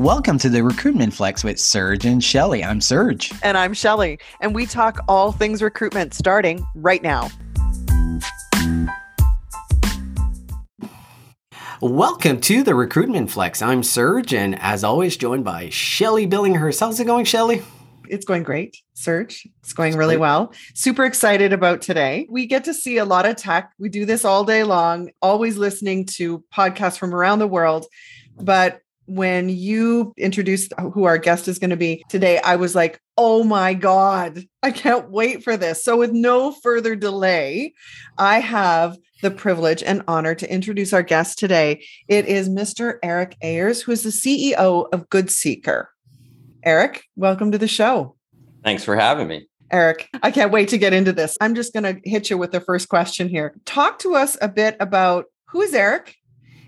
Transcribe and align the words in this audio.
Welcome 0.00 0.38
to 0.38 0.48
the 0.48 0.64
Recruitment 0.64 1.12
Flex 1.12 1.44
with 1.44 1.60
Serge 1.60 2.06
and 2.06 2.24
Shelly. 2.24 2.64
I'm 2.64 2.80
Serge. 2.80 3.34
And 3.42 3.58
I'm 3.58 3.74
Shelly. 3.74 4.18
And 4.40 4.54
we 4.54 4.64
talk 4.64 4.98
all 5.06 5.30
things 5.30 5.60
recruitment 5.60 6.14
starting 6.14 6.66
right 6.74 7.02
now. 7.02 7.28
Welcome 11.82 12.40
to 12.40 12.62
the 12.62 12.74
Recruitment 12.74 13.30
Flex. 13.30 13.60
I'm 13.60 13.82
Serge, 13.82 14.32
and 14.32 14.58
as 14.58 14.84
always, 14.84 15.18
joined 15.18 15.44
by 15.44 15.68
Shelly 15.68 16.26
Billinghurst. 16.26 16.80
How's 16.80 16.98
it 16.98 17.04
going, 17.04 17.26
Shelly? 17.26 17.62
It's 18.08 18.24
going 18.24 18.42
great, 18.42 18.78
Serge. 18.94 19.46
It's 19.62 19.74
going 19.74 19.98
really 19.98 20.16
well. 20.16 20.54
Super 20.74 21.04
excited 21.04 21.52
about 21.52 21.82
today. 21.82 22.26
We 22.30 22.46
get 22.46 22.64
to 22.64 22.72
see 22.72 22.96
a 22.96 23.04
lot 23.04 23.26
of 23.26 23.36
tech. 23.36 23.74
We 23.78 23.90
do 23.90 24.06
this 24.06 24.24
all 24.24 24.44
day 24.46 24.64
long, 24.64 25.10
always 25.20 25.58
listening 25.58 26.06
to 26.16 26.42
podcasts 26.56 26.96
from 26.96 27.14
around 27.14 27.40
the 27.40 27.46
world. 27.46 27.84
But 28.40 28.80
when 29.10 29.48
you 29.48 30.12
introduced 30.16 30.72
who 30.78 31.04
our 31.04 31.18
guest 31.18 31.48
is 31.48 31.58
going 31.58 31.70
to 31.70 31.76
be 31.76 32.04
today, 32.08 32.38
I 32.38 32.54
was 32.54 32.76
like, 32.76 33.00
oh 33.18 33.42
my 33.42 33.74
God, 33.74 34.44
I 34.62 34.70
can't 34.70 35.10
wait 35.10 35.42
for 35.42 35.56
this. 35.56 35.82
So, 35.82 35.96
with 35.96 36.12
no 36.12 36.52
further 36.52 36.94
delay, 36.94 37.74
I 38.18 38.38
have 38.38 38.96
the 39.20 39.32
privilege 39.32 39.82
and 39.82 40.02
honor 40.06 40.36
to 40.36 40.52
introduce 40.52 40.92
our 40.92 41.02
guest 41.02 41.38
today. 41.38 41.84
It 42.06 42.26
is 42.26 42.48
Mr. 42.48 42.98
Eric 43.02 43.36
Ayers, 43.42 43.82
who 43.82 43.90
is 43.90 44.04
the 44.04 44.10
CEO 44.10 44.86
of 44.92 45.08
GoodSeeker. 45.08 45.86
Eric, 46.62 47.02
welcome 47.16 47.50
to 47.50 47.58
the 47.58 47.68
show. 47.68 48.14
Thanks 48.62 48.84
for 48.84 48.94
having 48.94 49.26
me. 49.26 49.48
Eric, 49.72 50.08
I 50.22 50.30
can't 50.30 50.52
wait 50.52 50.68
to 50.68 50.78
get 50.78 50.92
into 50.92 51.12
this. 51.12 51.36
I'm 51.40 51.56
just 51.56 51.72
going 51.72 51.82
to 51.82 52.00
hit 52.08 52.30
you 52.30 52.38
with 52.38 52.52
the 52.52 52.60
first 52.60 52.88
question 52.88 53.28
here. 53.28 53.56
Talk 53.64 53.98
to 54.00 54.14
us 54.14 54.36
a 54.40 54.48
bit 54.48 54.76
about 54.78 55.26
who 55.48 55.62
is 55.62 55.74
Eric 55.74 56.14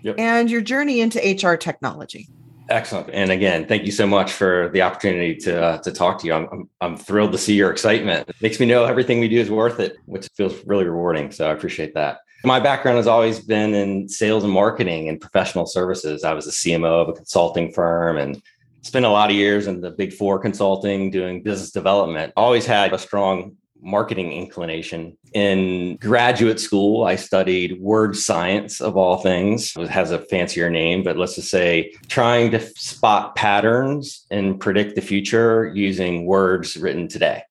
yep. 0.01 0.15
and 0.17 0.51
your 0.51 0.61
journey 0.61 1.01
into 1.01 1.19
HR 1.19 1.55
technology. 1.55 2.27
Excellent. 2.69 3.09
And 3.11 3.31
again, 3.31 3.67
thank 3.67 3.85
you 3.85 3.91
so 3.91 4.07
much 4.07 4.31
for 4.31 4.69
the 4.73 4.81
opportunity 4.81 5.35
to 5.35 5.61
uh, 5.61 5.77
to 5.79 5.91
talk 5.91 6.19
to 6.19 6.27
you. 6.27 6.33
I'm, 6.33 6.47
I'm, 6.51 6.69
I'm 6.81 6.97
thrilled 6.97 7.33
to 7.33 7.37
see 7.37 7.55
your 7.55 7.71
excitement. 7.71 8.29
It 8.29 8.41
makes 8.41 8.59
me 8.59 8.65
know 8.65 8.85
everything 8.85 9.19
we 9.19 9.27
do 9.27 9.39
is 9.39 9.51
worth 9.51 9.79
it, 9.79 9.97
which 10.05 10.29
feels 10.35 10.53
really 10.65 10.85
rewarding. 10.85 11.31
So 11.31 11.49
I 11.49 11.51
appreciate 11.51 11.93
that. 11.95 12.19
My 12.45 12.59
background 12.59 12.97
has 12.97 13.07
always 13.07 13.39
been 13.39 13.73
in 13.73 14.09
sales 14.09 14.43
and 14.43 14.51
marketing 14.51 15.09
and 15.09 15.19
professional 15.19 15.65
services. 15.65 16.23
I 16.23 16.33
was 16.33 16.47
a 16.47 16.51
CMO 16.51 17.03
of 17.03 17.09
a 17.09 17.13
consulting 17.13 17.71
firm 17.71 18.17
and 18.17 18.41
spent 18.81 19.05
a 19.05 19.09
lot 19.09 19.29
of 19.29 19.35
years 19.35 19.67
in 19.67 19.79
the 19.79 19.91
big 19.91 20.13
four 20.13 20.39
consulting 20.39 21.09
doing 21.09 21.41
business 21.41 21.71
development. 21.71 22.33
Always 22.35 22.65
had 22.65 22.93
a 22.93 22.97
strong 22.97 23.55
marketing 23.83 24.31
inclination. 24.31 25.17
In 25.33 25.97
graduate 25.97 26.59
school, 26.59 27.03
I 27.03 27.15
studied 27.15 27.79
word 27.81 28.15
science 28.15 28.81
of 28.81 28.97
all 28.97 29.17
things. 29.17 29.73
It 29.77 29.89
has 29.89 30.11
a 30.11 30.19
fancier 30.19 30.69
name, 30.69 31.03
but 31.03 31.17
let's 31.17 31.35
just 31.35 31.49
say 31.49 31.93
trying 32.07 32.51
to 32.51 32.59
spot 32.59 33.35
patterns 33.35 34.25
and 34.31 34.59
predict 34.59 34.95
the 34.95 35.01
future 35.01 35.71
using 35.75 36.25
words 36.25 36.77
written 36.77 37.07
today. 37.07 37.43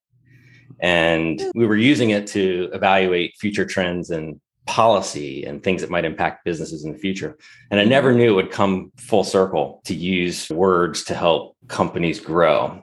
And 0.80 1.40
we 1.54 1.66
were 1.66 1.76
using 1.76 2.10
it 2.10 2.26
to 2.28 2.70
evaluate 2.72 3.36
future 3.38 3.64
trends 3.64 4.10
and 4.10 4.40
policy 4.66 5.44
and 5.44 5.62
things 5.62 5.80
that 5.80 5.90
might 5.90 6.04
impact 6.04 6.44
businesses 6.44 6.84
in 6.84 6.92
the 6.92 6.98
future. 6.98 7.36
And 7.70 7.80
I 7.80 7.84
never 7.84 8.12
knew 8.12 8.30
it 8.30 8.34
would 8.34 8.50
come 8.50 8.92
full 8.96 9.24
circle 9.24 9.82
to 9.84 9.94
use 9.94 10.48
words 10.50 11.04
to 11.04 11.14
help 11.14 11.56
companies 11.68 12.20
grow. 12.20 12.82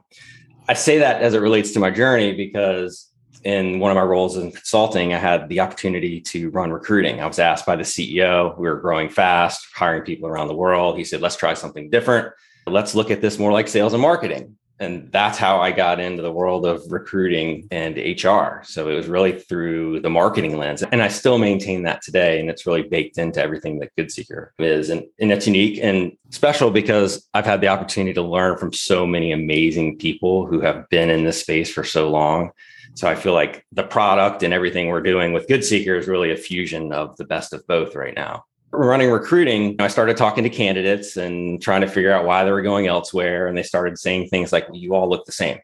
I 0.68 0.74
say 0.74 1.00
that 1.00 1.22
as 1.22 1.34
it 1.34 1.40
relates 1.40 1.72
to 1.72 1.80
my 1.80 1.90
journey 1.90 2.34
because 2.34 3.09
in 3.44 3.80
one 3.80 3.92
of 3.92 3.96
my 3.96 4.04
roles 4.04 4.38
in 4.38 4.52
consulting, 4.52 5.14
I 5.14 5.18
had 5.18 5.48
the 5.50 5.60
opportunity 5.60 6.20
to 6.22 6.50
run 6.50 6.72
recruiting. 6.72 7.22
I 7.22 7.26
was 7.26 7.40
asked 7.40 7.66
by 7.66 7.76
the 7.76 7.84
CEO, 7.84 8.58
we 8.58 8.68
were 8.68 8.80
growing 8.80 9.10
fast, 9.10 9.66
hiring 9.74 10.04
people 10.04 10.28
around 10.28 10.48
the 10.48 10.56
world. 10.56 10.98
He 10.98 11.04
said, 11.04 11.22
let's 11.22 11.36
try 11.36 11.54
something 11.54 11.90
different. 11.90 12.34
Let's 12.68 12.96
look 12.96 13.12
at 13.12 13.22
this 13.22 13.40
more 13.40 13.52
like 13.52 13.68
sales 13.68 13.94
and 13.94 14.02
marketing. 14.02 14.58
And 14.82 15.12
that's 15.12 15.38
how 15.38 15.60
I 15.60 15.72
got 15.72 16.00
into 16.00 16.22
the 16.22 16.32
world 16.32 16.66
of 16.66 16.82
recruiting 16.90 17.68
and 17.70 17.98
HR. 17.98 18.62
So 18.64 18.88
it 18.88 18.96
was 18.96 19.08
really 19.08 19.38
through 19.38 20.00
the 20.00 20.10
marketing 20.10 20.58
lens. 20.58 20.84
And 20.84 21.02
I 21.02 21.10
still 21.10 21.38
maintain 21.38 21.84
that 21.84 22.02
today. 22.02 22.40
And 22.40 22.50
it's 22.50 22.66
really 22.66 22.84
baked 22.84 23.18
into 23.18 23.42
everything 23.42 23.80
that 23.80 23.94
GoodSeeker 23.98 24.52
is. 24.58 24.90
And, 24.90 25.04
and 25.20 25.34
it's 25.34 25.48
unique 25.48 25.80
and 25.84 26.14
special 26.30 26.72
because 26.72 27.28
I've 27.34 27.46
had 27.46 27.60
the 27.60 27.68
opportunity 27.68 28.14
to 28.14 28.22
learn 28.22 28.58
from 28.58 28.72
so 28.72 29.06
many 29.06 29.34
amazing 29.34 29.98
people 29.98 30.46
who 30.46 30.62
have 30.62 30.88
been 30.90 31.10
in 31.10 31.26
this 31.26 31.42
space 31.42 31.70
for 31.72 31.84
so 31.84 32.10
long 32.10 32.52
so 32.96 33.08
I 33.08 33.16
feel 33.16 33.34
like 33.34 33.66
the 33.72 33.84
product 33.84 34.44
and 34.44 34.54
everything 34.54 34.88
we're 34.88 35.02
doing 35.02 35.34
with 35.34 35.48
GoodSeeker 35.48 35.98
is 35.98 36.08
really 36.08 36.32
a 36.32 36.36
fusion 36.36 36.92
of 36.92 37.16
the 37.18 37.26
best 37.26 37.54
of 37.54 37.66
both 37.68 37.96
right 37.96 38.16
now. 38.16 38.44
Running 38.72 39.10
recruiting, 39.10 39.76
I 39.80 39.88
started 39.88 40.18
talking 40.18 40.44
to 40.44 40.50
candidates 40.50 41.18
and 41.18 41.62
trying 41.62 41.82
to 41.82 41.88
figure 41.88 42.12
out 42.12 42.26
why 42.26 42.44
they 42.44 42.52
were 42.52 42.62
going 42.62 42.88
elsewhere. 42.88 43.48
And 43.48 43.58
they 43.58 43.64
started 43.64 43.98
saying 43.98 44.28
things 44.28 44.52
like, 44.52 44.68
you 44.72 44.94
all 44.94 45.10
look 45.10 45.26
the 45.26 45.32
same. 45.32 45.60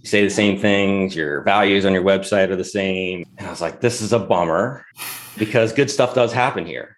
You 0.00 0.06
say 0.06 0.24
the 0.24 0.30
same 0.30 0.58
things, 0.58 1.14
your 1.14 1.42
values 1.42 1.84
on 1.84 1.92
your 1.92 2.02
website 2.02 2.48
are 2.48 2.56
the 2.56 2.64
same. 2.64 3.24
And 3.38 3.46
I 3.46 3.50
was 3.50 3.60
like, 3.60 3.80
this 3.80 4.00
is 4.00 4.12
a 4.12 4.18
bummer 4.18 4.84
because 5.36 5.72
good 5.72 5.90
stuff 5.90 6.14
does 6.14 6.32
happen 6.32 6.64
here. 6.64 6.96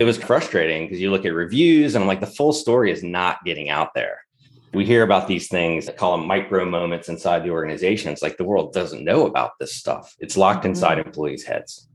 It 0.00 0.04
was 0.04 0.18
frustrating 0.18 0.86
because 0.86 1.00
you 1.00 1.10
look 1.10 1.24
at 1.24 1.32
reviews 1.32 1.94
and 1.94 2.02
I'm 2.02 2.08
like, 2.08 2.20
the 2.20 2.26
full 2.26 2.52
story 2.52 2.90
is 2.90 3.02
not 3.02 3.44
getting 3.44 3.70
out 3.70 3.94
there 3.94 4.25
we 4.76 4.84
hear 4.84 5.02
about 5.02 5.26
these 5.26 5.48
things, 5.48 5.88
I 5.88 5.92
call 5.92 6.16
them 6.16 6.26
micro 6.26 6.66
moments 6.66 7.08
inside 7.08 7.42
the 7.42 7.50
organization. 7.50 8.12
It's 8.12 8.22
like 8.22 8.36
the 8.36 8.44
world 8.44 8.74
doesn't 8.74 9.04
know 9.04 9.26
about 9.26 9.52
this 9.58 9.74
stuff. 9.74 10.14
It's 10.20 10.36
locked 10.36 10.60
mm-hmm. 10.60 10.68
inside 10.68 10.98
employees' 10.98 11.44
heads. 11.44 11.88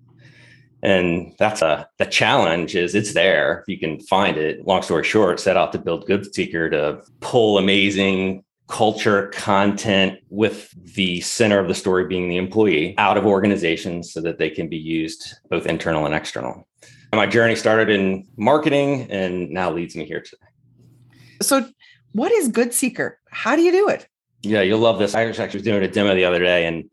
And 0.84 1.36
that's 1.38 1.62
a 1.62 1.88
the 2.00 2.08
challenge 2.08 2.76
is 2.76 2.96
it's 2.96 3.14
there 3.14 3.60
if 3.60 3.68
you 3.68 3.78
can 3.78 4.00
find 4.00 4.36
it. 4.36 4.66
Long 4.66 4.82
story 4.82 5.04
short, 5.04 5.40
set 5.40 5.56
out 5.56 5.72
to 5.74 5.78
build 5.78 6.08
GoodSeeker 6.08 6.72
to 6.72 7.04
pull 7.20 7.60
amazing 7.60 8.44
culture 8.68 9.28
content 9.28 10.18
with 10.30 10.74
the 10.96 11.22
center 11.22 11.60
of 11.60 11.68
the 11.68 11.76
story 11.76 12.08
being 12.08 12.30
the 12.30 12.38
employee 12.38 12.96
out 12.98 13.16
of 13.16 13.28
organizations 13.28 14.12
so 14.12 14.22
that 14.22 14.40
they 14.40 14.50
can 14.50 14.68
be 14.68 14.78
used 14.78 15.36
both 15.52 15.68
internal 15.68 16.08
and 16.08 16.16
external. 16.16 16.68
My 17.14 17.28
journey 17.28 17.56
started 17.56 17.90
in 17.90 18.28
marketing 18.38 19.12
and 19.12 19.52
now 19.52 19.70
leads 19.70 19.96
me 19.96 20.06
here 20.06 20.22
today. 20.22 20.48
So 21.42 21.68
what 22.14 22.32
is 22.32 22.48
Good 22.48 22.74
Seeker? 22.74 23.20
How 23.30 23.56
do 23.56 23.62
you 23.62 23.72
do 23.72 23.90
it? 23.90 24.08
Yeah, 24.44 24.62
you'll 24.62 24.80
love 24.80 25.00
this. 25.00 25.16
I 25.16 25.26
was 25.26 25.40
actually 25.40 25.62
doing 25.62 25.84
a 25.84 25.88
demo 25.88 26.16
the 26.16 26.26
other 26.26 26.40
day 26.40 26.66
and 26.66 26.90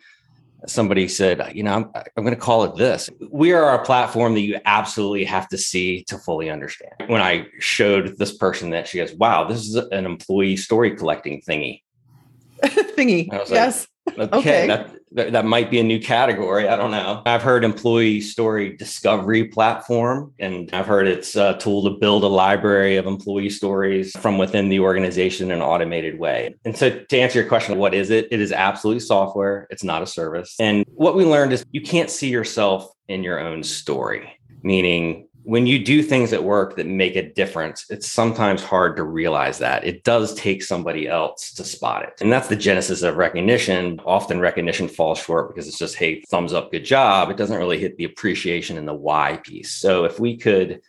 somebody 0.66 1.08
said, 1.08 1.52
you 1.54 1.62
know, 1.62 1.72
I'm, 1.72 1.90
I'm 2.16 2.24
going 2.24 2.34
to 2.34 2.40
call 2.40 2.64
it 2.64 2.76
this. 2.76 3.08
We 3.30 3.52
are 3.52 3.74
a 3.74 3.84
platform 3.84 4.34
that 4.34 4.40
you 4.40 4.60
absolutely 4.64 5.24
have 5.24 5.48
to 5.48 5.58
see 5.58 6.04
to 6.04 6.18
fully 6.18 6.50
understand. 6.50 6.92
When 7.06 7.22
I 7.22 7.46
showed 7.58 8.18
this 8.18 8.36
person 8.36 8.70
that, 8.70 8.88
she 8.88 8.98
goes, 8.98 9.14
wow, 9.14 9.44
this 9.44 9.60
is 9.60 9.76
an 9.76 10.04
employee 10.04 10.56
story 10.56 10.96
collecting 10.96 11.40
thingy. 11.40 11.82
thingy. 12.62 13.28
yes. 13.48 13.86
Okay, 14.16 14.28
okay. 14.32 14.66
That, 14.66 14.94
that, 15.12 15.32
that 15.32 15.44
might 15.44 15.70
be 15.70 15.78
a 15.80 15.82
new 15.82 16.00
category. 16.00 16.68
I 16.68 16.76
don't 16.76 16.90
know. 16.90 17.22
I've 17.24 17.42
heard 17.42 17.64
employee 17.64 18.20
story 18.20 18.76
discovery 18.76 19.44
platform, 19.44 20.32
and 20.38 20.70
I've 20.72 20.86
heard 20.86 21.06
it's 21.06 21.36
a 21.36 21.56
tool 21.58 21.82
to 21.84 21.98
build 21.98 22.24
a 22.24 22.28
library 22.28 22.96
of 22.96 23.06
employee 23.06 23.50
stories 23.50 24.12
from 24.18 24.38
within 24.38 24.68
the 24.68 24.80
organization 24.80 25.50
in 25.50 25.58
an 25.58 25.62
automated 25.62 26.18
way. 26.18 26.54
And 26.64 26.76
so, 26.76 26.90
to 26.90 27.18
answer 27.18 27.40
your 27.40 27.48
question, 27.48 27.78
what 27.78 27.94
is 27.94 28.10
it? 28.10 28.28
It 28.30 28.40
is 28.40 28.52
absolutely 28.52 29.00
software. 29.00 29.66
It's 29.70 29.84
not 29.84 30.02
a 30.02 30.06
service. 30.06 30.54
And 30.60 30.84
what 30.88 31.14
we 31.14 31.24
learned 31.24 31.52
is 31.52 31.64
you 31.72 31.80
can't 31.80 32.10
see 32.10 32.28
yourself 32.28 32.90
in 33.08 33.22
your 33.22 33.40
own 33.40 33.62
story, 33.62 34.38
meaning 34.62 35.27
when 35.48 35.66
you 35.66 35.82
do 35.82 36.02
things 36.02 36.34
at 36.34 36.44
work 36.44 36.76
that 36.76 36.86
make 36.86 37.16
a 37.16 37.32
difference, 37.32 37.86
it's 37.88 38.12
sometimes 38.12 38.62
hard 38.62 38.94
to 38.96 39.02
realize 39.02 39.56
that. 39.56 39.82
It 39.82 40.04
does 40.04 40.34
take 40.34 40.62
somebody 40.62 41.08
else 41.08 41.54
to 41.54 41.64
spot 41.64 42.02
it. 42.02 42.20
And 42.20 42.30
that's 42.30 42.48
the 42.48 42.54
genesis 42.54 43.00
of 43.00 43.16
recognition. 43.16 43.98
Often 44.04 44.40
recognition 44.40 44.88
falls 44.88 45.20
short 45.20 45.48
because 45.48 45.66
it's 45.66 45.78
just, 45.78 45.94
hey, 45.94 46.20
thumbs 46.28 46.52
up, 46.52 46.70
good 46.70 46.84
job. 46.84 47.30
It 47.30 47.38
doesn't 47.38 47.56
really 47.56 47.78
hit 47.78 47.96
the 47.96 48.04
appreciation 48.04 48.76
and 48.76 48.86
the 48.86 48.92
why 48.92 49.40
piece. 49.42 49.72
So 49.72 50.04
if 50.04 50.20
we 50.20 50.36
could 50.36 50.82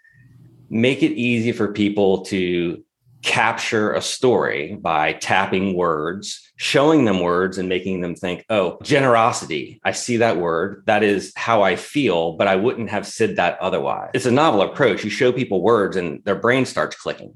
make 0.69 1.03
it 1.03 1.13
easy 1.13 1.53
for 1.53 1.71
people 1.71 2.25
to 2.25 2.83
capture 3.21 3.93
a 3.93 4.01
story 4.01 4.75
by 4.75 5.13
tapping 5.13 5.75
words, 5.75 6.51
showing 6.55 7.05
them 7.05 7.19
words 7.19 7.57
and 7.57 7.67
making 7.67 8.01
them 8.01 8.15
think, 8.15 8.45
oh, 8.49 8.79
generosity. 8.81 9.81
I 9.83 9.91
see 9.91 10.17
that 10.17 10.37
word. 10.37 10.83
That 10.85 11.03
is 11.03 11.33
how 11.35 11.61
I 11.61 11.75
feel, 11.75 12.33
but 12.33 12.47
I 12.47 12.55
wouldn't 12.55 12.89
have 12.89 13.05
said 13.05 13.35
that 13.35 13.59
otherwise. 13.59 14.11
It's 14.13 14.25
a 14.25 14.31
novel 14.31 14.61
approach. 14.61 15.03
You 15.03 15.09
show 15.09 15.31
people 15.31 15.61
words 15.61 15.97
and 15.97 16.23
their 16.23 16.35
brain 16.35 16.65
starts 16.65 16.95
clicking. 16.95 17.33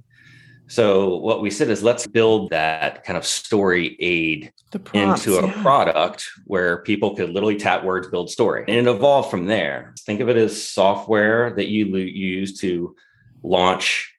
So 0.67 1.17
what 1.17 1.41
we 1.41 1.51
said 1.51 1.69
is 1.69 1.83
let's 1.83 2.07
build 2.07 2.51
that 2.51 3.03
kind 3.03 3.17
of 3.17 3.25
story 3.25 3.97
aid 3.99 4.53
prompts, 4.71 5.27
into 5.27 5.37
a 5.37 5.47
yeah. 5.47 5.61
product 5.61 6.25
where 6.45 6.77
people 6.83 7.15
could 7.15 7.29
literally 7.29 7.57
tap 7.57 7.83
words, 7.83 8.07
build 8.07 8.29
story. 8.29 8.63
And 8.67 8.77
it 8.77 8.89
evolved 8.89 9.29
from 9.29 9.45
there. 9.45 9.93
Think 9.99 10.21
of 10.21 10.29
it 10.29 10.37
as 10.37 10.67
software 10.67 11.53
that 11.55 11.67
you 11.67 11.97
use 11.97 12.59
to 12.61 12.95
launch 13.43 14.12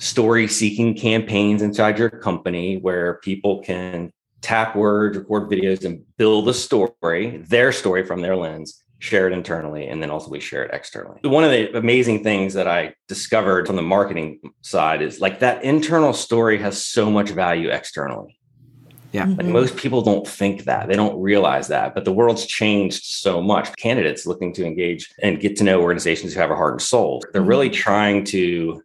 story 0.00 0.48
seeking 0.48 0.94
campaigns 0.94 1.62
inside 1.62 1.98
your 1.98 2.10
company 2.10 2.78
where 2.78 3.14
people 3.22 3.62
can 3.62 4.10
tap 4.40 4.74
words, 4.74 5.18
record 5.18 5.50
videos, 5.50 5.84
and 5.84 6.02
build 6.16 6.48
a 6.48 6.54
story, 6.54 7.36
their 7.48 7.70
story 7.70 8.04
from 8.04 8.22
their 8.22 8.34
lens, 8.34 8.82
share 8.98 9.26
it 9.26 9.32
internally, 9.32 9.86
and 9.86 10.02
then 10.02 10.10
ultimately 10.10 10.40
share 10.40 10.64
it 10.64 10.70
externally. 10.72 11.20
One 11.22 11.44
of 11.44 11.50
the 11.50 11.76
amazing 11.76 12.24
things 12.24 12.54
that 12.54 12.66
I 12.66 12.94
discovered 13.08 13.66
from 13.66 13.76
the 13.76 13.82
marketing 13.82 14.40
side 14.62 15.02
is 15.02 15.20
like 15.20 15.40
that 15.40 15.62
internal 15.64 16.12
story 16.14 16.58
has 16.58 16.84
so 16.84 17.10
much 17.10 17.30
value 17.30 17.68
externally. 17.68 18.38
Yeah. 19.12 19.24
Like 19.24 19.46
Mhm. 19.46 19.52
most 19.52 19.76
people 19.76 20.02
don't 20.02 20.26
think 20.26 20.64
that. 20.64 20.88
They 20.88 20.94
don't 20.94 21.20
realize 21.20 21.68
that. 21.68 21.94
But 21.94 22.04
the 22.04 22.12
world's 22.12 22.46
changed 22.46 23.04
so 23.04 23.42
much. 23.42 23.74
Candidates 23.76 24.24
looking 24.24 24.52
to 24.54 24.64
engage 24.64 25.10
and 25.20 25.40
get 25.40 25.56
to 25.56 25.64
know 25.64 25.80
organizations 25.82 26.32
who 26.32 26.40
have 26.40 26.50
a 26.50 26.56
heart 26.56 26.74
and 26.74 26.82
soul. 26.82 27.22
They're 27.32 27.42
really 27.42 27.70
trying 27.70 28.24
to 28.26 28.82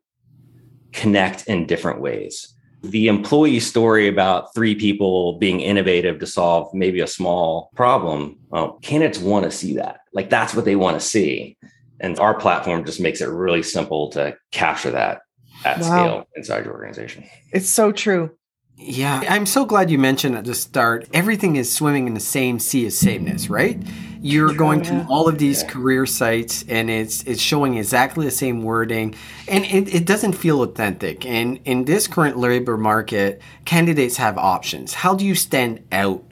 connect 0.95 1.45
in 1.47 1.67
different 1.67 2.01
ways. 2.01 2.53
The 2.81 3.07
employee 3.07 3.59
story 3.59 4.07
about 4.07 4.53
three 4.53 4.75
people 4.75 5.39
being 5.39 5.59
innovative 5.59 6.19
to 6.19 6.27
solve 6.27 6.73
maybe 6.73 7.01
a 7.01 7.07
small 7.07 7.71
problem, 7.75 8.37
well, 8.49 8.79
candidates 8.81 9.19
want 9.19 9.45
to 9.45 9.51
see 9.51 9.75
that. 9.75 10.01
Like 10.13 10.29
that's 10.29 10.53
what 10.53 10.65
they 10.65 10.75
want 10.75 10.99
to 10.99 11.05
see. 11.05 11.57
And 11.99 12.19
our 12.19 12.33
platform 12.35 12.85
just 12.85 12.99
makes 12.99 13.21
it 13.21 13.29
really 13.29 13.63
simple 13.63 14.09
to 14.11 14.37
capture 14.51 14.91
that 14.91 15.21
at 15.63 15.79
Wow. 15.79 15.87
scale 15.87 16.27
inside 16.35 16.65
your 16.65 16.73
organization. 16.73 17.23
It's 17.51 17.69
so 17.69 17.91
true. 17.91 18.31
Yeah, 18.77 19.23
I'm 19.29 19.45
so 19.45 19.65
glad 19.65 19.89
you 19.89 19.97
mentioned 19.97 20.35
at 20.35 20.43
the 20.43 20.53
start. 20.53 21.07
Everything 21.13 21.55
is 21.55 21.73
swimming 21.73 22.07
in 22.07 22.13
the 22.13 22.19
same 22.19 22.59
sea 22.59 22.85
of 22.85 22.93
sameness, 22.93 23.49
right? 23.49 23.81
You're 24.25 24.55
going 24.55 24.79
yeah. 24.79 24.85
through 24.89 25.05
all 25.13 25.27
of 25.27 25.37
these 25.37 25.61
Yeah. 25.61 25.69
career 25.69 26.05
sites, 26.07 26.65
and 26.67 26.89
it's 26.89 27.21
it's 27.23 27.39
showing 27.41 27.77
exactly 27.77 28.25
the 28.25 28.31
same 28.31 28.63
wording, 28.63 29.13
and 29.47 29.63
it, 29.65 29.93
it 29.93 30.05
doesn't 30.05 30.33
feel 30.33 30.63
authentic. 30.63 31.25
And 31.25 31.59
in 31.63 31.85
this 31.85 32.07
current 32.07 32.35
labor 32.37 32.75
market, 32.75 33.39
candidates 33.65 34.17
have 34.17 34.35
options. 34.39 34.95
How 34.95 35.13
do 35.13 35.23
you 35.25 35.35
stand 35.35 35.81
out? 35.91 36.23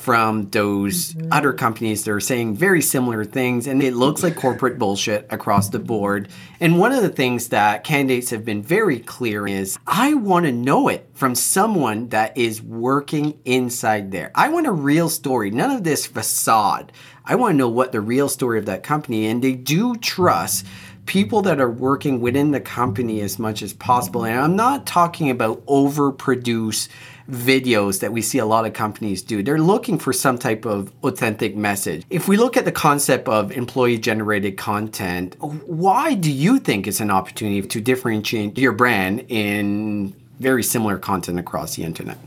From 0.00 0.48
those 0.48 1.12
mm-hmm. 1.12 1.30
other 1.30 1.52
companies 1.52 2.04
that 2.04 2.10
are 2.10 2.20
saying 2.20 2.56
very 2.56 2.80
similar 2.80 3.22
things, 3.24 3.66
and 3.66 3.82
it 3.82 3.94
looks 3.94 4.22
like 4.22 4.34
corporate 4.34 4.78
bullshit 4.78 5.26
across 5.28 5.68
the 5.68 5.78
board. 5.78 6.30
And 6.58 6.78
one 6.78 6.92
of 6.92 7.02
the 7.02 7.10
things 7.10 7.48
that 7.48 7.84
candidates 7.84 8.30
have 8.30 8.42
been 8.42 8.62
very 8.62 8.98
clear 8.98 9.46
is 9.46 9.78
I 9.86 10.14
want 10.14 10.46
to 10.46 10.52
know 10.52 10.88
it 10.88 11.10
from 11.12 11.34
someone 11.34 12.08
that 12.08 12.36
is 12.38 12.62
working 12.62 13.38
inside 13.44 14.10
there. 14.10 14.30
I 14.34 14.48
want 14.48 14.66
a 14.66 14.72
real 14.72 15.10
story, 15.10 15.50
none 15.50 15.70
of 15.70 15.84
this 15.84 16.06
facade. 16.06 16.92
I 17.26 17.34
want 17.34 17.52
to 17.52 17.58
know 17.58 17.68
what 17.68 17.92
the 17.92 18.00
real 18.00 18.30
story 18.30 18.58
of 18.58 18.66
that 18.66 18.82
company 18.82 19.26
and 19.26 19.44
they 19.44 19.52
do 19.52 19.96
trust 19.96 20.64
people 21.06 21.42
that 21.42 21.60
are 21.60 21.70
working 21.70 22.20
within 22.20 22.52
the 22.52 22.60
company 22.60 23.20
as 23.20 23.38
much 23.38 23.62
as 23.62 23.72
possible. 23.72 24.24
And 24.24 24.38
I'm 24.38 24.56
not 24.56 24.86
talking 24.86 25.28
about 25.28 25.64
overproduce 25.66 26.88
videos 27.28 28.00
that 28.00 28.12
we 28.12 28.22
see 28.22 28.38
a 28.38 28.46
lot 28.46 28.66
of 28.66 28.72
companies 28.72 29.22
do. 29.22 29.42
They're 29.42 29.58
looking 29.58 29.98
for 29.98 30.12
some 30.12 30.38
type 30.38 30.64
of 30.64 30.92
authentic 31.02 31.56
message. 31.56 32.04
If 32.10 32.28
we 32.28 32.36
look 32.36 32.56
at 32.56 32.64
the 32.64 32.72
concept 32.72 33.28
of 33.28 33.52
employee 33.52 33.98
generated 33.98 34.56
content, 34.56 35.36
why 35.40 36.14
do 36.14 36.30
you 36.30 36.58
think 36.58 36.86
it's 36.86 37.00
an 37.00 37.10
opportunity 37.10 37.62
to 37.66 37.80
differentiate 37.80 38.56
your 38.58 38.72
brand 38.72 39.24
in 39.28 40.14
very 40.38 40.62
similar 40.62 40.98
content 40.98 41.38
across 41.38 41.76
the 41.76 41.84
internet? 41.84 42.18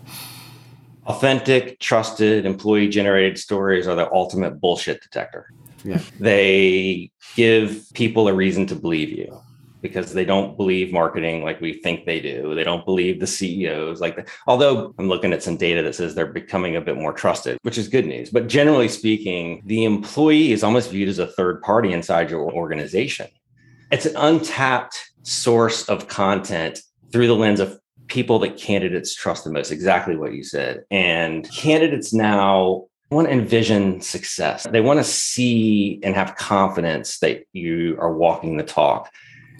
Authentic, 1.05 1.79
trusted, 1.79 2.45
employee 2.45 2.87
generated 2.87 3.37
stories 3.37 3.87
are 3.87 3.95
the 3.95 4.09
ultimate 4.11 4.61
bullshit 4.61 5.01
detector. 5.01 5.51
Yeah. 5.83 5.99
They 6.19 7.11
give 7.35 7.85
people 7.93 8.27
a 8.29 8.33
reason 8.33 8.67
to 8.67 8.75
believe 8.75 9.09
you 9.09 9.41
because 9.83 10.13
they 10.13 10.25
don't 10.25 10.57
believe 10.57 10.91
marketing 10.91 11.43
like 11.43 11.61
we 11.61 11.73
think 11.73 12.05
they 12.05 12.19
do. 12.19 12.55
They 12.55 12.63
don't 12.63 12.85
believe 12.85 13.19
the 13.19 13.27
CEOs 13.27 14.01
like 14.01 14.15
that. 14.15 14.29
Although 14.47 14.95
I'm 14.97 15.07
looking 15.07 15.33
at 15.33 15.43
some 15.43 15.57
data 15.57 15.83
that 15.83 15.93
says 15.93 16.15
they're 16.15 16.25
becoming 16.25 16.75
a 16.75 16.81
bit 16.81 16.97
more 16.97 17.13
trusted, 17.13 17.59
which 17.61 17.77
is 17.77 17.87
good 17.87 18.07
news. 18.07 18.31
But 18.31 18.47
generally 18.47 18.87
speaking, 18.87 19.61
the 19.65 19.83
employee 19.83 20.53
is 20.53 20.63
almost 20.63 20.89
viewed 20.89 21.09
as 21.09 21.19
a 21.19 21.27
third 21.27 21.61
party 21.61 21.93
inside 21.93 22.31
your 22.31 22.51
organization. 22.51 23.27
It's 23.91 24.07
an 24.07 24.15
untapped 24.15 25.11
source 25.21 25.87
of 25.87 26.07
content 26.07 26.79
through 27.11 27.27
the 27.27 27.35
lens 27.35 27.59
of 27.59 27.79
people 28.07 28.39
that 28.39 28.57
candidates 28.57 29.13
trust 29.13 29.43
the 29.43 29.51
most, 29.51 29.69
exactly 29.69 30.15
what 30.15 30.33
you 30.33 30.43
said. 30.43 30.83
And 30.89 31.49
candidates 31.51 32.13
now 32.13 32.85
want 33.13 33.27
to 33.27 33.33
envision 33.33 34.01
success. 34.01 34.65
They 34.69 34.81
want 34.81 34.99
to 34.99 35.03
see 35.03 35.99
and 36.03 36.15
have 36.15 36.35
confidence 36.35 37.19
that 37.19 37.43
you 37.53 37.97
are 37.99 38.13
walking 38.13 38.57
the 38.57 38.63
talk. 38.63 39.11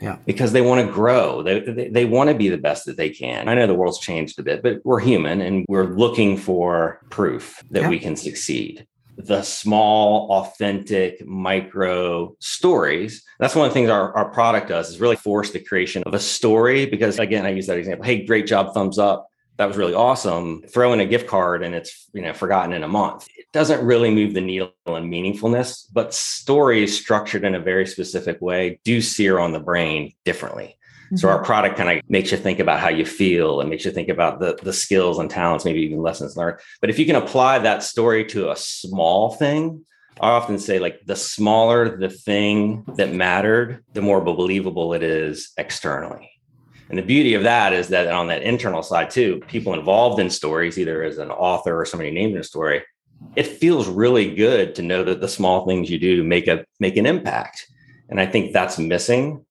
Yeah. 0.04 0.18
Because 0.26 0.52
they 0.52 0.62
want 0.62 0.86
to 0.86 0.92
grow. 0.92 1.42
They, 1.44 1.62
they, 1.62 1.88
they 1.88 2.06
want 2.06 2.30
to 2.30 2.36
be 2.36 2.50
the 2.50 2.58
best 2.58 2.86
that 2.88 2.98
they 2.98 3.10
can. 3.10 3.48
I 3.48 3.54
know 3.56 3.68
the 3.68 3.74
world's 3.74 4.00
changed 4.00 4.38
a 4.38 4.44
bit, 4.44 4.62
but 4.62 4.82
we're 4.84 5.00
human 5.00 5.40
and 5.40 5.66
we're 5.70 5.86
looking 5.86 6.36
for 6.36 7.00
proof 7.10 7.64
that 7.72 7.84
Yeah. 7.84 7.90
we 7.90 8.00
can 8.00 8.18
succeed. 8.18 8.86
The 9.16 9.44
small, 9.44 10.30
authentic, 10.32 11.26
micro 11.26 12.36
stories. 12.40 13.24
That's 13.40 13.56
one 13.56 13.66
of 13.66 13.72
the 13.72 13.76
things 13.76 13.90
our, 13.90 14.14
our 14.14 14.30
product 14.32 14.68
does 14.68 14.90
is 14.90 15.00
really 15.00 15.16
force 15.16 15.52
the 15.52 15.60
creation 15.60 16.04
of 16.06 16.14
a 16.14 16.20
story. 16.20 16.86
Because 16.86 17.18
again, 17.20 17.46
I 17.46 17.52
use 17.52 17.68
that 17.68 17.78
example. 17.78 18.04
Hey, 18.06 18.26
great 18.26 18.46
job, 18.46 18.74
thumbs 18.74 19.00
up 19.00 19.30
that 19.58 19.68
was 19.68 19.78
really 19.78 19.94
awesome. 19.94 20.64
Throw 20.74 20.94
in 20.94 21.00
a 21.00 21.06
gift 21.06 21.28
card 21.28 21.64
and 21.64 21.76
it's 21.76 22.10
you 22.14 22.22
know 22.22 22.34
forgotten 22.34 22.74
in 22.74 22.84
a 22.84 22.88
month. 22.88 23.28
It 23.38 23.46
doesn't 23.54 23.86
really 23.86 24.10
move 24.10 24.34
the 24.34 24.42
needle 24.42 24.74
in 24.88 25.10
meaningfulness 25.10 25.88
but 25.92 26.14
stories 26.14 27.00
structured 27.00 27.44
in 27.44 27.56
a 27.56 27.60
very 27.60 27.86
specific 27.86 28.42
way 28.42 28.80
do 28.84 29.02
sear 29.02 29.40
on 29.40 29.52
the 29.52 29.60
brain 29.60 30.14
differently. 30.26 30.78
So 31.16 31.30
our 31.30 31.36
mm-hmm. 31.36 31.46
product 31.46 31.78
kind 31.78 32.00
of 32.00 32.10
makes 32.10 32.32
you 32.32 32.38
think 32.38 32.60
about 32.60 32.80
how 32.80 32.90
you 32.90 33.06
feel. 33.06 33.62
And 33.62 33.70
makes 33.70 33.86
you 33.86 33.92
think 33.92 34.10
about 34.10 34.40
the, 34.40 34.58
the 34.64 34.74
skills 34.74 35.20
and 35.20 35.30
talents 35.30 35.64
maybe 35.64 35.82
even 35.82 36.02
lessons 36.02 36.36
learned. 36.36 36.60
But 36.82 36.90
if 36.90 36.98
you 36.98 37.06
can 37.06 37.18
apply 37.18 37.60
that 37.60 37.84
story 37.84 38.26
to 38.26 38.50
a 38.50 38.56
small 38.56 39.36
thing 39.36 39.86
I 40.20 40.30
often 40.30 40.60
say, 40.60 40.80
like, 40.80 41.06
the 41.06 41.16
smaller 41.16 41.98
the 41.98 42.10
thing 42.10 42.84
that 42.98 43.14
mattered, 43.14 43.84
the 43.94 44.02
more 44.02 44.22
believable 44.22 44.94
it 44.94 45.04
is 45.04 45.52
externally. 45.58 46.30
And 46.90 46.98
the 46.98 47.04
beauty 47.04 47.34
of 47.34 47.44
that 47.44 47.74
is 47.74 47.88
that 47.90 48.08
on 48.08 48.28
that 48.28 48.44
internal 48.44 48.84
side, 48.84 49.10
too, 49.10 49.42
people 49.48 49.74
involved 49.74 50.20
in 50.20 50.30
stories, 50.30 50.78
either 50.78 51.04
as 51.04 51.18
an 51.18 51.32
author 51.32 51.80
or 51.80 51.86
somebody 51.86 52.12
named 52.12 52.34
in 52.34 52.42
a 52.42 52.44
story, 52.44 52.84
it 53.36 53.48
feels 53.48 53.88
really 53.88 54.34
good 54.36 54.76
to 54.76 54.82
know 54.82 55.04
that 55.04 55.22
the 55.22 55.28
small 55.28 55.66
things 55.66 55.90
you 55.90 56.00
do 56.00 56.24
make 56.24 56.48
a 56.48 56.66
make 56.80 56.98
an 56.98 57.06
impact. 57.06 57.68
And 58.10 58.20
I 58.20 58.26
think 58.26 58.54
that's 58.54 58.78
missing. 58.78 59.46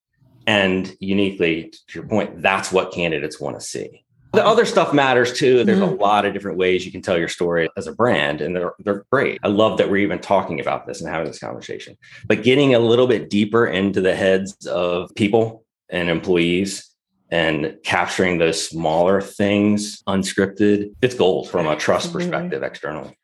And 0.47 0.95
uniquely, 1.01 1.73
to 1.89 1.99
your 1.99 2.07
point, 2.07 2.43
that's 2.43 2.73
what 2.73 2.93
candidates 2.93 3.41
want 3.41 3.59
to 3.59 3.65
see. 3.65 4.05
The 4.33 4.45
other 4.45 4.65
stuff 4.65 4.95
matters 4.95 5.33
too. 5.33 5.63
There's 5.63 5.79
a 5.79 5.83
mm-hmm. 5.83 6.01
lot 6.01 6.25
of 6.25 6.33
different 6.33 6.57
ways 6.57 6.87
you 6.87 6.93
can 6.93 7.03
tell 7.03 7.19
your 7.19 7.29
story 7.29 7.69
as 7.77 7.87
a 7.87 7.93
brand, 7.93 8.41
and 8.41 8.57
they're 8.57 8.73
they're 8.79 9.05
great. 9.11 9.39
I 9.43 9.49
love 9.49 9.79
that 9.79 9.91
we're 9.91 9.99
even 9.99 10.21
talking 10.21 10.59
about 10.59 10.87
this 10.87 11.01
and 11.01 11.11
having 11.11 11.27
this 11.27 11.39
conversation. 11.39 11.99
But 12.27 12.43
getting 12.43 12.75
a 12.75 12.79
little 12.79 13.07
bit 13.07 13.29
deeper 13.29 13.67
into 13.67 14.01
the 14.01 14.15
heads 14.15 14.67
of 14.67 15.15
people 15.17 15.65
and 15.91 16.09
employees 16.09 16.92
and 17.33 17.79
capturing 17.83 18.37
those 18.37 18.69
smaller 18.69 19.23
things 19.23 20.03
unscripted, 20.07 20.93
it's 21.01 21.15
gold 21.15 21.49
from 21.49 21.67
a 21.67 21.75
trust 21.75 22.13
perspective 22.13 22.63
externally. 22.63 23.17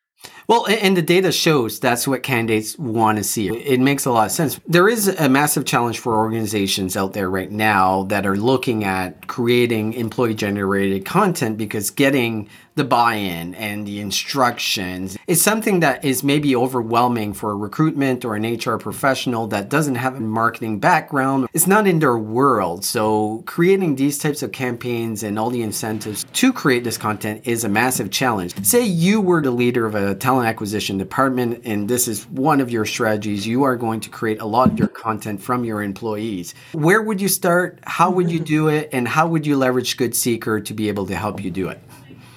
Well, 0.49 0.67
and 0.67 0.97
the 0.97 1.03
data 1.03 1.31
shows 1.31 1.79
that's 1.79 2.09
what 2.09 2.23
candidates 2.23 2.79
want 2.79 3.19
to 3.19 3.25
see. 3.25 3.51
It 3.51 3.81
makes 3.81 4.07
a 4.07 4.11
lot 4.11 4.25
of 4.25 4.33
sense. 4.33 4.59
There 4.67 4.89
is 4.89 5.07
a 5.07 5.29
massive 5.29 5.67
challenge 5.67 5.99
for 5.99 6.17
organizations 6.17 6.97
out 6.97 7.13
there 7.13 7.29
right 7.29 7.51
now 7.51 8.05
that 8.05 8.25
are 8.25 8.35
looking 8.35 8.83
at 8.83 9.27
creating 9.27 9.93
employee 9.93 10.35
generated 10.35 11.05
content 11.05 11.59
because 11.59 11.91
getting 11.91 12.49
the 12.77 12.85
buy 12.85 13.17
in 13.17 13.55
and 13.57 13.87
the 13.87 14.01
instructions 14.01 15.19
is 15.27 15.43
something 15.43 15.81
that 15.81 16.03
is 16.05 16.23
maybe 16.23 16.55
overwhelming 16.57 17.35
for 17.35 17.51
a 17.51 17.55
recruitment 17.57 18.25
or 18.25 18.37
an 18.37 18.45
HR 18.45 18.77
professional 18.79 19.49
that 19.49 19.69
doesn't 19.69 19.97
have 19.97 20.15
a 20.15 20.21
marketing 20.21 20.79
background. 20.79 21.49
It's 21.53 21.67
not 21.67 21.87
in 21.87 21.99
their 21.99 22.17
world. 22.17 22.85
So, 22.85 23.43
creating 23.47 23.97
these 23.97 24.17
types 24.17 24.43
of 24.43 24.53
campaigns 24.53 25.25
and 25.25 25.39
all 25.39 25.51
the 25.51 25.63
incentives 25.63 26.25
to 26.33 26.53
create 26.53 26.85
this 26.85 26.97
content 26.97 27.43
is 27.45 27.65
a 27.65 27.69
massive 27.69 28.11
challenge. 28.11 28.55
Say 28.65 28.85
you 28.85 29.21
were 29.21 29.43
the 29.43 29.51
leader 29.51 29.85
of 29.85 29.97
a 29.97 30.15
talent 30.15 30.38
acquisition 30.43 30.99
department, 30.99 31.63
and 31.65 31.89
this 31.89 32.09
is 32.09 32.27
one 32.29 32.61
of 32.61 32.71
your 32.71 32.85
strategies. 32.85 33.47
You 33.47 33.65
are 33.65 33.77
going 33.77 34.01
to 34.01 34.09
create 34.09 34.41
a 34.41 34.47
lot 34.47 34.71
of 34.71 34.79
your 34.79 34.89
content 34.89 35.43
from 35.43 35.65
your 35.65 35.83
employees. 35.83 36.55
Where 36.73 37.03
would 37.03 37.21
you 37.21 37.29
start? 37.29 37.81
How 37.85 38.11
would 38.11 38.31
you 38.31 38.41
do 38.41 38.69
it? 38.69 38.89
And 38.93 39.07
how 39.07 39.29
would 39.29 39.47
you 39.47 39.57
leverage 39.57 39.97
Good 39.97 40.15
Seeker 40.15 40.61
to 40.61 40.75
be 40.75 40.89
able 40.89 41.07
to 41.07 41.17
help 41.17 41.43
you 41.43 41.51
do 41.51 41.69
it? 41.69 41.81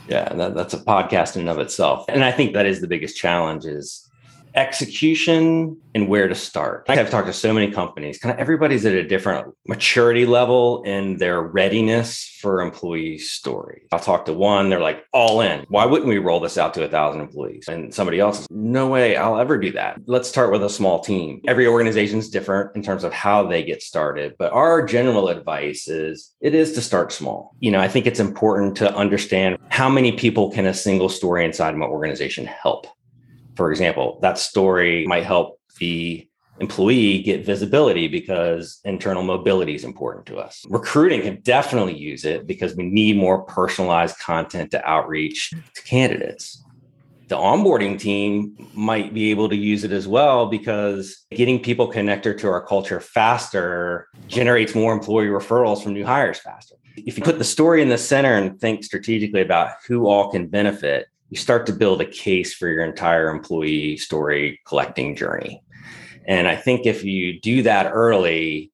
Yeah, 0.07 0.33
that, 0.33 0.55
that's 0.55 0.73
a 0.73 0.79
podcast 0.79 1.35
in 1.35 1.41
and 1.41 1.49
of 1.49 1.59
itself. 1.59 2.05
And 2.09 2.23
I 2.23 2.31
think 2.31 2.53
that 2.53 2.65
is 2.65 2.81
the 2.81 2.87
biggest 2.87 3.15
challenge 3.15 3.65
is 3.65 4.09
execution 4.55 5.77
and 5.93 6.07
where 6.07 6.27
to 6.27 6.35
start. 6.35 6.85
I've 6.87 7.09
talked 7.09 7.27
to 7.27 7.33
so 7.33 7.53
many 7.53 7.71
companies, 7.71 8.17
kind 8.17 8.33
of 8.33 8.39
everybody's 8.39 8.85
at 8.85 8.93
a 8.93 9.03
different 9.07 9.53
maturity 9.67 10.25
level 10.25 10.83
in 10.83 11.17
their 11.17 11.41
readiness 11.41 12.37
for 12.41 12.61
employee 12.61 13.17
stories. 13.17 13.87
I 13.91 13.97
talked 13.97 14.27
to 14.27 14.33
one, 14.33 14.69
they're 14.69 14.79
like 14.79 15.03
all 15.13 15.41
in. 15.41 15.65
Why 15.69 15.85
wouldn't 15.85 16.07
we 16.07 16.17
roll 16.17 16.39
this 16.39 16.57
out 16.57 16.73
to 16.75 16.83
a 16.83 16.87
thousand 16.87 17.21
employees? 17.21 17.67
And 17.67 17.93
somebody 17.93 18.19
else 18.19 18.41
is, 18.41 18.47
no 18.49 18.87
way, 18.87 19.15
I'll 19.17 19.39
ever 19.39 19.57
do 19.57 19.71
that. 19.73 19.99
Let's 20.05 20.29
start 20.29 20.51
with 20.51 20.63
a 20.63 20.69
small 20.69 20.99
team. 20.99 21.41
Every 21.47 21.67
organization 21.67 22.19
is 22.19 22.29
different 22.29 22.75
in 22.75 22.81
terms 22.81 23.03
of 23.03 23.13
how 23.13 23.45
they 23.47 23.63
get 23.63 23.83
started, 23.83 24.35
but 24.39 24.51
our 24.53 24.85
general 24.85 25.27
advice 25.27 25.87
is 25.87 26.33
it 26.41 26.55
is 26.55 26.73
to 26.73 26.81
start 26.81 27.11
small. 27.11 27.55
You 27.59 27.71
know, 27.71 27.79
I 27.79 27.87
think 27.87 28.07
it's 28.07 28.19
important 28.19 28.77
to 28.77 28.95
understand 28.95 29.57
how 29.69 29.89
many 29.89 30.11
people 30.13 30.51
can 30.51 30.65
a 30.65 30.73
single 30.73 31.09
story 31.09 31.45
inside 31.45 31.75
my 31.75 31.85
organization 31.85 32.45
help 32.45 32.87
for 33.61 33.69
example, 33.69 34.17
that 34.23 34.39
story 34.39 35.05
might 35.05 35.23
help 35.23 35.59
the 35.77 36.27
employee 36.59 37.21
get 37.21 37.45
visibility 37.45 38.07
because 38.07 38.79
internal 38.85 39.21
mobility 39.21 39.75
is 39.75 39.83
important 39.83 40.25
to 40.25 40.37
us. 40.37 40.65
Recruiting 40.67 41.21
can 41.21 41.39
definitely 41.41 41.95
use 41.95 42.25
it 42.25 42.47
because 42.47 42.75
we 42.75 42.85
need 42.85 43.17
more 43.17 43.43
personalized 43.43 44.17
content 44.17 44.71
to 44.71 44.83
outreach 44.83 45.51
to 45.75 45.83
candidates. 45.83 46.63
The 47.27 47.35
onboarding 47.35 47.99
team 47.99 48.55
might 48.73 49.13
be 49.13 49.29
able 49.29 49.47
to 49.49 49.55
use 49.55 49.83
it 49.83 49.91
as 49.91 50.07
well 50.07 50.47
because 50.47 51.23
getting 51.29 51.61
people 51.61 51.85
connected 51.85 52.39
to 52.39 52.47
our 52.47 52.65
culture 52.65 52.99
faster 52.99 54.07
generates 54.27 54.73
more 54.73 54.91
employee 54.91 55.27
referrals 55.27 55.83
from 55.83 55.93
new 55.93 56.03
hires 56.03 56.39
faster. 56.39 56.77
If 56.97 57.15
you 57.15 57.23
put 57.23 57.37
the 57.37 57.43
story 57.43 57.83
in 57.83 57.89
the 57.89 57.99
center 57.99 58.33
and 58.33 58.59
think 58.59 58.83
strategically 58.83 59.41
about 59.41 59.69
who 59.87 60.07
all 60.07 60.31
can 60.31 60.47
benefit, 60.47 61.05
you 61.31 61.37
start 61.37 61.65
to 61.65 61.73
build 61.73 62.01
a 62.01 62.05
case 62.05 62.53
for 62.53 62.67
your 62.67 62.83
entire 62.83 63.29
employee 63.29 63.97
story 63.97 64.59
collecting 64.67 65.15
journey. 65.15 65.63
And 66.27 66.47
I 66.47 66.55
think 66.55 66.85
if 66.85 67.03
you 67.03 67.39
do 67.39 67.63
that 67.63 67.91
early, 67.91 68.71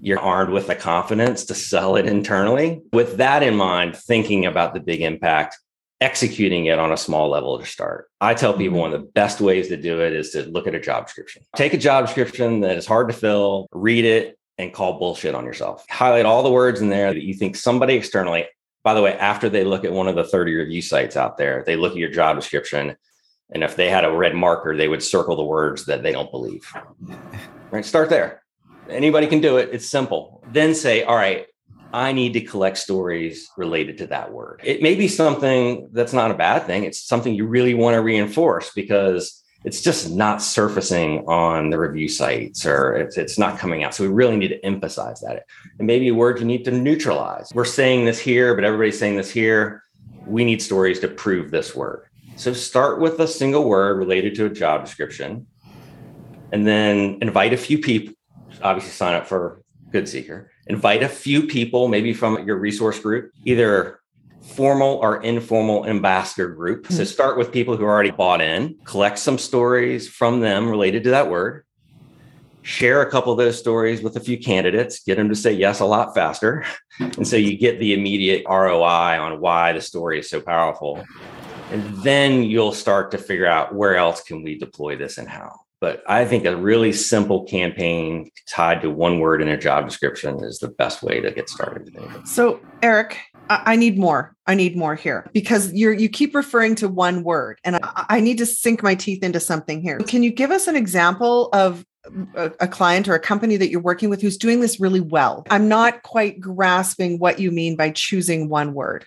you're 0.00 0.18
armed 0.18 0.50
with 0.50 0.66
the 0.66 0.74
confidence 0.74 1.44
to 1.46 1.54
sell 1.54 1.96
it 1.96 2.06
internally. 2.06 2.80
With 2.92 3.18
that 3.18 3.42
in 3.42 3.56
mind, 3.56 3.94
thinking 3.94 4.46
about 4.46 4.72
the 4.72 4.80
big 4.80 5.02
impact, 5.02 5.58
executing 6.00 6.66
it 6.66 6.78
on 6.78 6.92
a 6.92 6.96
small 6.96 7.28
level 7.28 7.58
to 7.58 7.66
start. 7.66 8.08
I 8.20 8.32
tell 8.34 8.54
people 8.54 8.74
mm-hmm. 8.74 8.80
one 8.80 8.94
of 8.94 9.02
the 9.02 9.06
best 9.08 9.40
ways 9.40 9.68
to 9.68 9.76
do 9.76 10.00
it 10.00 10.14
is 10.14 10.30
to 10.30 10.44
look 10.44 10.66
at 10.66 10.74
a 10.74 10.80
job 10.80 11.06
description. 11.06 11.42
Take 11.56 11.74
a 11.74 11.78
job 11.78 12.06
description 12.06 12.60
that 12.60 12.78
is 12.78 12.86
hard 12.86 13.08
to 13.08 13.14
fill, 13.14 13.68
read 13.72 14.04
it, 14.06 14.38
and 14.56 14.72
call 14.72 14.98
bullshit 14.98 15.34
on 15.34 15.44
yourself. 15.44 15.84
Highlight 15.90 16.24
all 16.24 16.42
the 16.42 16.50
words 16.50 16.80
in 16.80 16.88
there 16.88 17.12
that 17.12 17.22
you 17.22 17.34
think 17.34 17.54
somebody 17.54 17.94
externally, 17.94 18.46
by 18.88 18.94
the 18.94 19.02
way, 19.02 19.12
after 19.18 19.50
they 19.50 19.64
look 19.64 19.84
at 19.84 19.92
one 19.92 20.08
of 20.08 20.16
the 20.16 20.24
30 20.24 20.54
review 20.54 20.80
sites 20.80 21.14
out 21.14 21.36
there, 21.36 21.62
they 21.66 21.76
look 21.76 21.92
at 21.92 21.98
your 21.98 22.08
job 22.08 22.36
description 22.36 22.96
and 23.50 23.62
if 23.62 23.76
they 23.76 23.90
had 23.90 24.06
a 24.06 24.10
red 24.10 24.34
marker, 24.34 24.74
they 24.74 24.88
would 24.88 25.02
circle 25.02 25.36
the 25.36 25.44
words 25.44 25.84
that 25.84 26.02
they 26.02 26.10
don't 26.10 26.30
believe. 26.30 26.66
Right? 27.70 27.84
Start 27.84 28.08
there. 28.08 28.42
Anybody 28.88 29.26
can 29.26 29.42
do 29.42 29.58
it. 29.58 29.68
It's 29.72 29.84
simple. 29.84 30.42
Then 30.52 30.74
say, 30.74 31.02
all 31.02 31.16
right, 31.16 31.44
I 31.92 32.12
need 32.12 32.32
to 32.32 32.40
collect 32.40 32.78
stories 32.78 33.50
related 33.58 33.98
to 33.98 34.06
that 34.06 34.32
word. 34.32 34.62
It 34.64 34.80
may 34.80 34.94
be 34.94 35.06
something 35.06 35.90
that's 35.92 36.14
not 36.14 36.30
a 36.30 36.34
bad 36.34 36.60
thing. 36.64 36.84
It's 36.84 37.06
something 37.06 37.34
you 37.34 37.46
really 37.46 37.74
want 37.74 37.92
to 37.92 38.00
reinforce 38.00 38.72
because 38.72 39.44
it's 39.64 39.80
just 39.80 40.10
not 40.10 40.40
surfacing 40.40 41.26
on 41.26 41.70
the 41.70 41.78
review 41.78 42.08
sites 42.08 42.64
or 42.64 42.94
it's, 42.94 43.16
it's 43.16 43.38
not 43.38 43.58
coming 43.58 43.82
out. 43.82 43.94
So 43.94 44.04
we 44.04 44.10
really 44.10 44.36
need 44.36 44.48
to 44.48 44.64
emphasize 44.64 45.20
that. 45.20 45.44
And 45.78 45.86
maybe 45.86 46.08
a 46.08 46.14
word 46.14 46.38
you 46.38 46.44
need 46.44 46.64
to 46.64 46.70
neutralize. 46.70 47.50
We're 47.54 47.64
saying 47.64 48.04
this 48.04 48.18
here, 48.18 48.54
but 48.54 48.64
everybody's 48.64 48.98
saying 48.98 49.16
this 49.16 49.30
here. 49.30 49.82
We 50.26 50.44
need 50.44 50.62
stories 50.62 51.00
to 51.00 51.08
prove 51.08 51.50
this 51.50 51.74
word. 51.74 52.04
So 52.36 52.52
start 52.52 53.00
with 53.00 53.18
a 53.18 53.26
single 53.26 53.64
word 53.64 53.98
related 53.98 54.36
to 54.36 54.46
a 54.46 54.50
job 54.50 54.84
description 54.84 55.46
and 56.52 56.66
then 56.66 57.18
invite 57.20 57.52
a 57.52 57.56
few 57.56 57.78
people. 57.78 58.14
Obviously, 58.62 58.92
sign 58.92 59.14
up 59.14 59.26
for 59.26 59.62
Good 59.90 60.08
Seeker. 60.08 60.50
Invite 60.66 61.02
a 61.02 61.08
few 61.08 61.46
people, 61.46 61.88
maybe 61.88 62.12
from 62.12 62.46
your 62.46 62.56
resource 62.56 62.98
group, 62.98 63.32
either 63.44 64.00
formal 64.48 64.96
or 64.96 65.22
informal 65.22 65.86
ambassador 65.86 66.48
group. 66.48 66.86
So 66.88 66.98
hmm. 66.98 67.04
start 67.04 67.38
with 67.38 67.52
people 67.52 67.76
who 67.76 67.84
are 67.84 67.90
already 67.90 68.10
bought 68.10 68.40
in, 68.40 68.76
collect 68.84 69.18
some 69.18 69.38
stories 69.38 70.08
from 70.08 70.40
them 70.40 70.68
related 70.68 71.04
to 71.04 71.10
that 71.10 71.30
word, 71.30 71.64
share 72.62 73.02
a 73.02 73.10
couple 73.10 73.32
of 73.32 73.38
those 73.38 73.58
stories 73.58 74.02
with 74.02 74.16
a 74.16 74.20
few 74.20 74.38
candidates, 74.38 75.02
get 75.04 75.16
them 75.16 75.28
to 75.28 75.34
say 75.34 75.52
yes 75.52 75.80
a 75.80 75.84
lot 75.84 76.14
faster. 76.14 76.64
And 77.00 77.26
so 77.26 77.36
you 77.36 77.56
get 77.56 77.78
the 77.78 77.94
immediate 77.94 78.44
ROI 78.48 79.20
on 79.20 79.40
why 79.40 79.72
the 79.72 79.80
story 79.80 80.18
is 80.18 80.28
so 80.28 80.40
powerful 80.40 81.04
and 81.70 82.02
then 82.02 82.44
you'll 82.44 82.72
start 82.72 83.10
to 83.10 83.18
figure 83.18 83.46
out 83.46 83.74
where 83.74 83.96
else 83.96 84.22
can 84.22 84.42
we 84.42 84.58
deploy 84.58 84.96
this 84.96 85.18
and 85.18 85.28
how 85.28 85.52
but 85.80 86.02
i 86.08 86.24
think 86.24 86.44
a 86.44 86.56
really 86.56 86.92
simple 86.92 87.44
campaign 87.44 88.30
tied 88.48 88.80
to 88.80 88.90
one 88.90 89.18
word 89.20 89.42
in 89.42 89.48
a 89.48 89.56
job 89.56 89.84
description 89.84 90.42
is 90.42 90.58
the 90.58 90.68
best 90.68 91.02
way 91.02 91.20
to 91.20 91.30
get 91.30 91.48
started 91.48 91.94
so 92.24 92.60
eric 92.82 93.18
I 93.48 93.76
need 93.76 93.98
more. 93.98 94.34
I 94.46 94.54
need 94.54 94.76
more 94.76 94.94
here 94.94 95.28
because 95.32 95.72
you're 95.72 95.92
you 95.92 96.08
keep 96.08 96.34
referring 96.34 96.74
to 96.76 96.88
one 96.88 97.22
word, 97.22 97.58
and 97.64 97.76
I, 97.76 98.06
I 98.08 98.20
need 98.20 98.38
to 98.38 98.46
sink 98.46 98.82
my 98.82 98.94
teeth 98.94 99.22
into 99.22 99.40
something 99.40 99.80
here. 99.80 99.98
Can 99.98 100.22
you 100.22 100.30
give 100.30 100.50
us 100.50 100.66
an 100.66 100.76
example 100.76 101.48
of 101.52 101.84
a, 102.34 102.52
a, 102.60 102.68
client 102.68 103.08
or 103.08 103.14
a 103.14 103.20
company 103.20 103.56
that 103.56 103.70
you're 103.70 103.80
working 103.80 104.08
with 104.08 104.22
who's 104.22 104.38
doing 104.38 104.60
this 104.60 104.80
really 104.80 105.00
well? 105.00 105.44
I'm 105.50 105.68
not 105.68 106.02
quite 106.02 106.40
grasping 106.40 107.18
what 107.18 107.38
you 107.38 107.50
mean 107.50 107.76
by 107.76 107.90
choosing 107.90 108.48
one 108.48 108.74
word. 108.74 109.06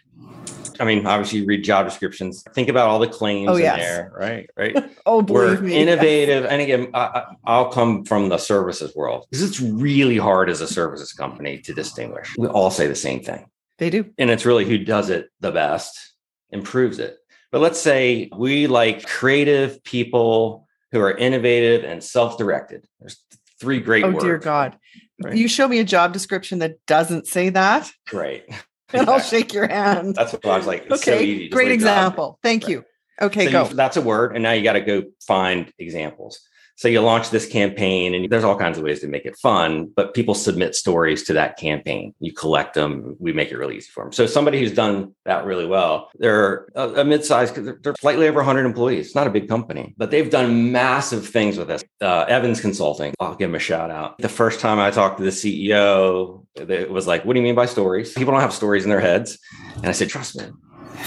I 0.80 0.84
mean, 0.84 1.06
obviously, 1.06 1.40
you 1.40 1.46
read 1.46 1.64
job 1.64 1.86
descriptions. 1.86 2.44
Think 2.56 2.68
about 2.68 2.90
all 2.90 2.98
the 2.98 3.08
claims 3.08 3.50
oh, 3.50 3.56
yes. 3.56 3.76
in 3.76 3.82
there, 3.82 4.12
right? 4.16 4.50
Right. 4.58 4.92
oh, 5.06 5.22
believe 5.22 5.62
We're 5.62 5.68
me, 5.68 5.76
innovative, 5.76 6.44
yes. 6.44 6.52
and 6.52 6.62
again, 6.62 6.90
I, 6.94 7.36
will 7.46 7.70
come 7.70 8.04
from 8.04 8.30
the 8.30 8.40
services 8.40 8.96
world 8.96 9.28
because 9.30 9.48
it's 9.48 9.60
really 9.60 10.18
hard 10.18 10.50
as 10.50 10.60
a 10.60 10.68
services 10.68 11.14
company 11.14 11.60
to 11.60 11.74
distinguish. 11.74 12.36
We 12.36 12.48
all 12.48 12.72
say 12.72 12.88
the 12.88 12.96
same 12.96 13.22
thing. 13.22 13.46
They 13.82 13.90
do, 13.90 14.06
and 14.20 14.30
it's 14.30 14.46
really 14.46 14.64
who 14.64 14.78
does 14.78 15.10
it 15.10 15.32
the 15.40 15.50
best 15.50 16.14
improves 16.52 17.00
it. 17.00 17.18
But 17.52 17.62
let's 17.62 17.80
say 17.80 18.30
we 18.38 18.68
like 18.68 19.08
creative 19.08 19.84
people 19.84 20.68
who 20.92 21.00
are 21.00 21.18
innovative 21.18 21.84
and 21.84 22.04
self-directed. 22.04 22.86
There's 23.00 23.18
three 23.60 23.80
great. 23.80 24.06
Oh 24.06 24.12
words. 24.12 24.24
dear 24.24 24.38
God! 24.38 24.78
Right? 25.24 25.36
You 25.36 25.48
show 25.48 25.68
me 25.68 25.80
a 25.80 25.84
job 25.84 26.14
description 26.14 26.60
that 26.60 26.76
doesn't 26.86 27.26
say 27.26 27.50
that. 27.50 27.92
Right. 28.14 28.44
and 28.94 29.10
I'll 29.10 29.20
shake 29.20 29.52
your 29.52 29.68
hand. 29.68 30.14
That's 30.14 30.34
what 30.34 30.46
I 30.46 30.58
was 30.58 30.68
like. 30.68 30.92
okay, 30.92 31.50
so 31.50 31.56
great 31.56 31.72
example. 31.72 32.38
Thank 32.44 32.66
right. 32.66 32.74
you. 32.74 32.86
Okay, 33.20 33.46
so 33.48 33.52
go. 33.52 33.68
You, 33.70 33.74
that's 33.74 33.98
a 33.98 34.02
word, 34.02 34.36
and 34.36 34.44
now 34.44 34.52
you 34.52 34.62
got 34.62 34.74
to 34.74 34.82
go 34.82 35.06
find 35.26 35.74
examples. 35.80 36.40
So 36.82 36.88
you 36.88 37.00
launch 37.02 37.30
this 37.30 37.46
campaign, 37.46 38.16
and 38.16 38.28
there's 38.28 38.44
all 38.44 38.58
kinds 38.58 38.80
of 38.80 38.84
ways 38.84 39.02
to 39.02 39.08
make 39.08 39.28
it 39.28 39.38
fun, 39.38 39.92
but 39.96 40.16
people 40.16 40.34
submit 40.34 40.74
stories 40.74 41.22
to 41.26 41.34
that 41.34 41.56
campaign. 41.56 42.16
You 42.20 42.34
collect 42.34 42.74
them, 42.74 43.16
we 43.20 43.32
make 43.34 43.52
it 43.52 43.58
really 43.58 43.78
easy 43.78 43.92
for 43.92 44.06
them. 44.06 44.12
So 44.12 44.26
somebody 44.26 44.60
who's 44.60 44.74
done 44.74 45.14
that 45.26 45.46
really 45.46 45.68
well, 45.68 46.10
they're 46.18 46.66
a, 46.74 47.02
a 47.02 47.04
mid-sized, 47.04 47.54
they're 47.84 47.94
slightly 48.00 48.28
over 48.28 48.40
100 48.40 48.66
employees. 48.66 49.06
It's 49.06 49.16
not 49.16 49.28
a 49.28 49.30
big 49.30 49.48
company, 49.48 49.94
but 49.96 50.10
they've 50.10 50.32
done 50.32 50.72
massive 50.72 51.30
things 51.30 51.56
with 51.56 51.68
this. 51.68 51.84
Uh, 52.02 52.26
Evans 52.28 52.60
Consulting, 52.60 53.14
I'll 53.20 53.36
give 53.36 53.50
them 53.50 53.56
a 53.56 53.60
shout 53.60 53.92
out. 53.92 54.18
The 54.18 54.28
first 54.28 54.60
time 54.60 54.80
I 54.80 54.90
talked 54.90 55.20
to 55.20 55.24
the 55.24 55.30
CEO, 55.30 56.48
it 56.56 56.90
was 56.90 57.06
like, 57.06 57.26
"What 57.26 57.34
do 57.34 57.42
you 57.42 57.44
mean 57.44 57.54
by 57.54 57.68
stories? 57.68 58.14
People 58.14 58.34
don't 58.34 58.42
have 58.42 58.54
stories 58.54 58.86
in 58.86 58.90
their 58.90 59.00
heads." 59.00 59.38
And 59.76 59.86
I 59.86 59.92
said, 59.92 60.10
"Trust 60.10 60.36
me." 60.36 60.46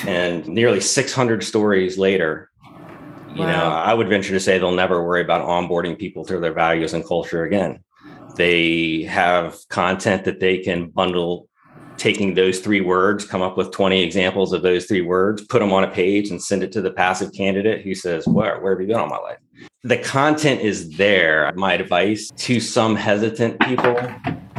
And 0.07 0.47
nearly 0.47 0.81
600 0.81 1.43
stories 1.43 1.99
later, 1.99 2.50
you 3.35 3.47
know, 3.47 3.69
I 3.69 3.93
would 3.93 4.09
venture 4.09 4.33
to 4.33 4.41
say 4.41 4.59
they'll 4.59 4.73
never 4.73 5.05
worry 5.05 5.21
about 5.21 5.47
onboarding 5.47 5.99
people 5.99 6.25
through 6.25 6.41
their 6.41 6.53
values 6.53 6.95
and 6.95 7.05
culture 7.05 7.45
again. 7.45 7.83
They 8.37 9.03
have 9.03 9.57
content 9.69 10.25
that 10.25 10.41
they 10.41 10.59
can 10.59 10.88
bundle, 10.91 11.49
taking 11.97 12.35
those 12.35 12.61
three 12.61 12.81
words, 12.81 13.25
come 13.25 13.43
up 13.43 13.57
with 13.57 13.71
20 13.73 14.03
examples 14.03 14.53
of 14.53 14.62
those 14.62 14.87
three 14.87 15.00
words, 15.00 15.45
put 15.47 15.61
them 15.61 15.73
on 15.73 15.85
a 15.85 15.91
page 15.91 16.31
and 16.31 16.43
send 16.43 16.62
it 16.62 16.73
to 16.73 16.81
the 16.81 16.91
passive 16.91 17.33
candidate 17.33 17.83
who 17.83 17.95
says, 17.95 18.26
Where, 18.26 18.61
where 18.61 18.73
have 18.73 18.81
you 18.81 18.87
been 18.87 18.97
all 18.97 19.09
my 19.09 19.19
life? 19.19 19.38
The 19.83 19.99
content 19.99 20.61
is 20.61 20.97
there. 20.97 21.53
My 21.55 21.75
advice 21.75 22.31
to 22.37 22.61
some 22.61 22.97
hesitant 22.97 23.61
people 23.61 23.97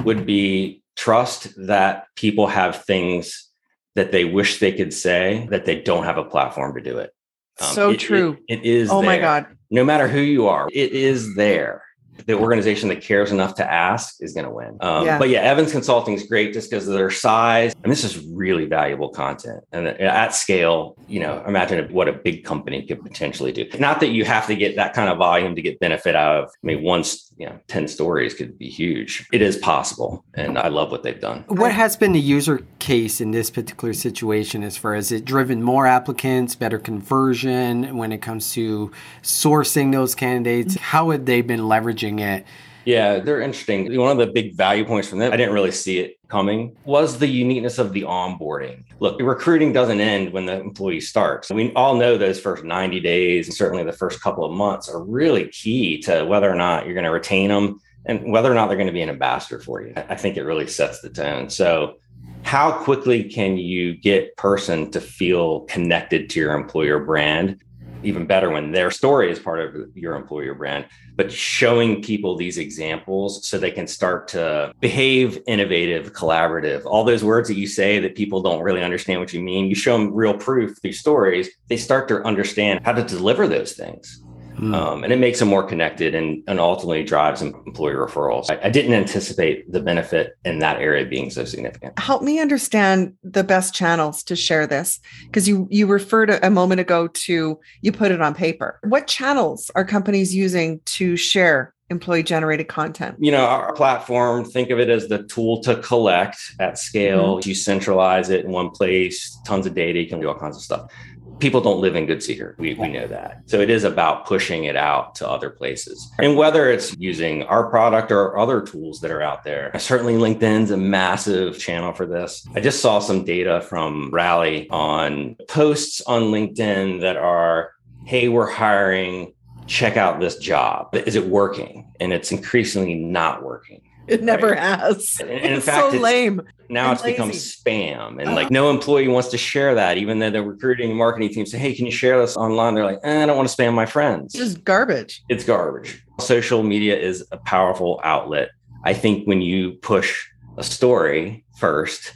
would 0.04 0.26
be 0.26 0.84
trust 0.96 1.50
that 1.68 2.08
people 2.16 2.48
have 2.48 2.84
things 2.86 3.50
that 3.96 4.12
they 4.12 4.26
wish 4.26 4.60
they 4.60 4.72
could 4.72 4.94
say 4.94 5.48
that 5.50 5.66
they 5.66 5.82
don't 5.82 6.04
have 6.04 6.18
a 6.18 6.24
platform 6.24 6.76
to 6.76 6.82
do 6.82 6.98
it. 7.00 7.12
Um, 7.60 7.74
so 7.74 7.90
it, 7.92 7.98
true. 7.98 8.38
it, 8.48 8.60
it 8.60 8.66
is. 8.66 8.90
Oh 8.92 9.02
there. 9.02 9.10
my 9.10 9.18
God. 9.18 9.48
No 9.72 9.84
matter 9.84 10.08
who 10.08 10.20
you 10.20 10.48
are, 10.48 10.70
it 10.74 10.92
is 10.92 11.36
there 11.36 11.85
the 12.26 12.34
organization 12.34 12.90
that 12.90 13.02
cares 13.02 13.32
enough 13.32 13.56
to 13.56 13.72
ask 13.72 14.16
is 14.22 14.34
going 14.34 14.46
to 14.46 14.52
win. 14.52 14.78
Um, 14.82 15.06
yeah. 15.06 15.20
But 15.20 15.30
yeah, 15.30 15.42
Evans 15.42 15.72
Consulting 15.72 16.14
is 16.14 16.24
great 16.24 16.54
just 16.54 16.70
because 16.70 16.88
of 16.88 16.94
their 16.94 17.12
size. 17.12 17.74
And 17.84 17.92
this 17.92 18.04
is 18.04 18.26
really 18.28 18.66
valuable 18.66 19.10
content. 19.10 19.64
And 19.72 19.88
at 19.88 20.34
scale, 20.34 20.96
you 21.08 21.20
know, 21.20 21.44
imagine 21.48 21.92
what 21.94 22.08
a 22.08 22.14
big 22.14 22.44
company 22.44 22.86
could 22.86 23.04
potentially 23.04 23.52
do. 23.52 23.68
Not 23.80 24.00
that 24.00 24.10
you 24.10 24.26
have 24.26 24.48
to 24.48 24.56
get 24.56 24.76
that 24.76 24.94
kind 24.94 25.10
of 25.10 25.18
volume 25.18 25.56
to 25.56 25.62
get 25.62 25.80
benefit 25.80 26.16
out 26.16 26.44
of. 26.44 26.50
I 26.50 26.68
mean, 26.68 26.84
once, 26.84 27.32
you 27.38 27.46
know, 27.46 27.60
10 27.68 27.88
stories 27.88 28.34
could 28.34 28.58
be 28.58 28.70
huge. 28.70 29.28
It 29.32 29.42
is 29.42 29.58
possible. 29.58 30.24
And 30.34 30.58
I 30.58 30.70
love 30.70 30.92
what 30.92 31.04
they've 31.04 31.20
done. 31.20 31.44
What 31.48 31.72
has 31.72 31.98
been 31.98 32.14
the 32.14 32.20
user 32.20 32.66
case 32.80 33.22
in 33.22 33.32
this 33.32 33.50
particular 33.50 33.94
situation 33.94 34.64
as 34.64 34.78
far 34.78 34.96
as 34.96 35.12
it 35.12 35.26
driven 35.26 35.62
more 35.62 35.86
applicants, 35.86 36.56
better 36.56 36.80
conversion 36.80 37.98
when 37.98 38.12
it 38.12 38.22
comes 38.22 38.54
to 38.54 38.92
sourcing 39.22 39.92
those 39.92 40.16
candidates? 40.16 40.76
How 40.76 41.10
have 41.12 41.26
they 41.26 41.42
been 41.42 41.62
leveraging 41.62 42.05
it. 42.20 42.46
Yeah, 42.86 43.18
they're 43.18 43.42
interesting. 43.42 43.98
One 43.98 44.12
of 44.12 44.18
the 44.20 44.32
big 44.32 44.56
value 44.56 44.86
points 44.86 45.10
from 45.10 45.18
them, 45.18 45.34
I 45.34 45.38
didn't 45.38 45.56
really 45.56 45.72
see 45.72 45.98
it 45.98 46.18
coming, 46.28 46.78
was 46.86 47.18
the 47.18 47.28
uniqueness 47.28 47.80
of 47.80 47.94
the 47.94 48.04
onboarding. 48.04 48.84
Look, 49.00 49.20
recruiting 49.20 49.74
doesn't 49.74 50.00
end 50.00 50.32
when 50.32 50.46
the 50.46 50.60
employee 50.60 51.02
starts. 51.02 51.50
We 51.50 51.74
all 51.74 51.96
know 51.96 52.18
those 52.18 52.40
first 52.40 52.64
90 52.64 53.00
days 53.00 53.48
and 53.48 53.56
certainly 53.56 53.84
the 53.84 53.92
first 53.92 54.22
couple 54.22 54.46
of 54.46 54.52
months 54.52 54.88
are 54.88 55.04
really 55.04 55.48
key 55.48 56.00
to 56.04 56.26
whether 56.26 56.50
or 56.50 56.56
not 56.56 56.86
you're 56.86 56.94
going 56.94 57.06
to 57.06 57.12
retain 57.12 57.50
them 57.50 57.82
and 58.06 58.32
whether 58.32 58.52
or 58.52 58.56
not 58.56 58.68
they're 58.68 58.78
going 58.78 58.88
to 58.88 58.94
be 58.94 59.02
an 59.02 59.10
ambassador 59.10 59.60
for 59.60 59.82
you. 59.82 59.94
I 59.96 60.16
think 60.16 60.38
it 60.38 60.44
really 60.44 60.68
sets 60.68 61.02
the 61.02 61.10
tone. 61.10 61.50
So, 61.50 61.96
how 62.44 62.72
quickly 62.72 63.24
can 63.24 63.58
you 63.58 63.96
get 63.96 64.38
person 64.38 64.92
to 64.92 65.02
feel 65.02 65.62
connected 65.62 66.30
to 66.30 66.40
your 66.40 66.54
employer 66.54 67.00
brand 67.00 67.60
even 68.06 68.26
better 68.26 68.50
when 68.50 68.72
their 68.72 68.92
story 68.92 69.32
is 69.32 69.40
part 69.40 69.60
of 69.60 69.96
your 69.96 70.16
employer 70.16 70.54
brand, 70.54 70.86
but 71.16 71.32
showing 71.32 72.02
people 72.02 72.36
these 72.36 72.58
examples 72.58 73.48
so 73.48 73.58
they 73.58 73.72
can 73.72 73.88
start 73.88 74.28
to 74.30 74.74
behave 74.80 75.40
innovative, 75.48 76.14
collaborative, 76.14 76.86
all 76.86 77.04
those 77.04 77.24
words 77.24 77.48
that 77.48 77.56
you 77.56 77.68
say 77.68 78.00
that 78.00 78.16
people 78.16 78.42
don't 78.42 78.62
really 78.62 78.84
understand 78.84 79.20
what 79.20 79.34
you 79.34 79.42
mean. 79.42 79.68
You 79.68 79.76
show 79.76 79.98
them 79.98 80.14
real 80.14 80.34
proof 80.34 80.78
through 80.82 80.94
stories, 80.94 81.50
they 81.68 81.78
start 81.78 82.08
to 82.10 82.24
understand 82.24 82.82
how 82.84 82.94
to 82.94 83.04
deliver 83.04 83.48
those 83.48 83.74
things. 83.74 84.22
Mm. 84.58 84.74
Um, 84.74 85.04
and 85.04 85.12
it 85.12 85.20
makes 85.20 85.40
them 85.40 85.50
more 85.50 85.64
connected 85.64 86.16
and, 86.16 86.44
and 86.48 86.60
ultimately 86.60 87.04
drives 87.04 87.42
employee 87.42 87.94
referrals. 87.94 88.50
I, 88.50 88.60
I, 88.64 88.70
didn't 88.70 88.94
anticipate 88.94 89.70
the 89.72 89.82
benefit 89.82 90.38
in 90.46 90.60
that 90.60 90.78
area 90.82 91.06
being 91.06 91.30
so 91.30 91.44
significant. 91.44 91.98
Help 92.00 92.22
me 92.22 92.40
understand 92.40 93.14
the 93.24 93.44
best 93.44 93.74
channels 93.74 94.24
to 94.24 94.36
share 94.36 94.66
this 94.66 95.00
because 95.26 95.48
you 95.48 95.68
you 95.70 95.88
referred 95.88 96.30
a 96.30 96.50
moment 96.50 96.80
ago 96.80 97.08
to 97.08 97.60
you 97.82 97.92
put 97.92 98.12
it 98.12 98.22
on 98.22 98.34
paper. 98.34 98.80
What 98.84 99.08
channels 99.08 99.70
are 99.76 99.84
companies 99.84 100.34
using 100.34 100.80
to 100.86 101.18
share 101.18 101.74
employee 101.90 102.24
generated 102.24 102.68
content? 102.68 103.18
You 103.20 103.32
know, 103.32 103.46
our 103.46 103.74
platform, 103.74 104.46
think 104.46 104.70
of 104.70 104.80
it 104.80 104.90
as 104.90 105.08
the 105.08 105.24
tool 105.24 105.62
to 105.64 105.76
collect 105.82 106.38
at 106.60 106.78
scale. 106.78 107.38
Mm-hmm. 107.38 107.50
You 107.50 107.56
centralize 107.56 108.30
it 108.30 108.46
in 108.46 108.52
one 108.52 108.72
place, 108.72 109.38
tons 109.46 109.66
of 109.66 109.76
data, 109.76 110.00
you 110.00 110.08
can 110.08 110.20
do 110.20 110.30
all 110.30 110.40
kinds 110.40 110.56
of 110.56 110.64
stuff 110.64 110.92
people 111.40 111.62
don't 111.62 111.82
live 111.82 111.96
in 111.96 112.08
Goodseeker. 112.08 112.58
We, 112.58 112.74
we 112.76 112.88
know 112.88 113.08
that. 113.08 113.44
So 113.46 113.60
it 113.60 113.70
is 113.70 113.84
about 113.84 114.26
pushing 114.26 114.66
it 114.66 114.76
out 114.76 115.16
to 115.16 115.30
other 115.30 115.50
places. 115.50 116.12
And 116.20 116.36
whether 116.38 116.70
it's 116.70 116.96
using 116.98 117.44
our 117.44 117.70
product 117.70 118.12
or 118.12 118.38
other 118.38 118.62
tools 118.62 119.02
that 119.02 119.12
are 119.12 119.22
out 119.22 119.44
there, 119.44 119.72
certainly 119.78 120.16
LinkedIn's 120.16 120.72
a 120.72 120.78
massive 120.78 121.58
channel 121.60 121.94
for 121.94 122.06
this. 122.06 122.48
I 122.56 122.60
just 122.60 122.82
saw 122.82 123.00
some 123.00 123.26
data 123.26 123.62
from 123.62 124.10
Rally 124.12 124.70
on 124.70 125.36
posts 125.48 126.02
on 126.02 126.24
LinkedIn 126.24 127.02
that 127.02 127.18
are, 127.18 127.72
hey, 128.06 128.30
we're 128.30 128.50
hiring, 128.50 129.34
check 129.68 129.98
out 129.98 130.20
this 130.20 130.38
job. 130.38 130.96
Is 130.96 131.16
it 131.16 131.28
working? 131.28 131.92
And 132.00 132.14
it's 132.14 132.32
increasingly 132.32 132.96
not 132.96 133.44
working. 133.44 133.82
It 134.08 134.24
never 134.24 134.52
right? 134.52 134.60
has. 134.60 135.18
And, 135.20 135.30
and 135.30 135.46
in 135.46 135.54
it's 135.54 135.66
fact, 135.66 135.92
so 135.92 135.98
lame. 135.98 136.42
Now 136.70 136.92
it's 136.92 137.04
lazy. 137.04 137.14
become 137.14 137.32
spam, 137.32 138.22
and 138.22 138.36
like 138.36 138.52
no 138.52 138.70
employee 138.70 139.08
wants 139.08 139.30
to 139.30 139.38
share 139.38 139.74
that. 139.76 139.98
Even 139.98 140.20
though 140.20 140.30
the 140.30 140.44
recruiting 140.44 140.90
and 140.90 140.98
marketing 140.98 141.30
team 141.30 141.46
say, 141.46 141.58
"Hey, 141.58 141.74
can 141.74 141.86
you 141.86 141.92
share 141.92 142.20
this 142.20 142.38
online?" 142.38 142.76
They're 142.76 142.86
like, 142.86 143.00
eh, 143.04 143.24
"I 143.24 143.26
don't 143.26 143.36
want 143.36 143.50
to 143.50 143.56
spam 143.56 143.74
my 143.74 143.88
friends." 143.88 144.36
It's 144.36 144.44
just 144.44 144.64
garbage. 144.64 145.24
It's 145.28 145.44
garbage. 145.44 146.04
Social 146.20 146.62
media 146.62 146.98
is 146.98 147.26
a 147.32 147.38
powerful 147.38 148.00
outlet. 148.04 148.50
I 148.84 148.94
think 148.94 149.28
when 149.28 149.42
you 149.42 149.74
push 149.74 150.28
a 150.58 150.64
story 150.64 151.44
first, 151.58 152.14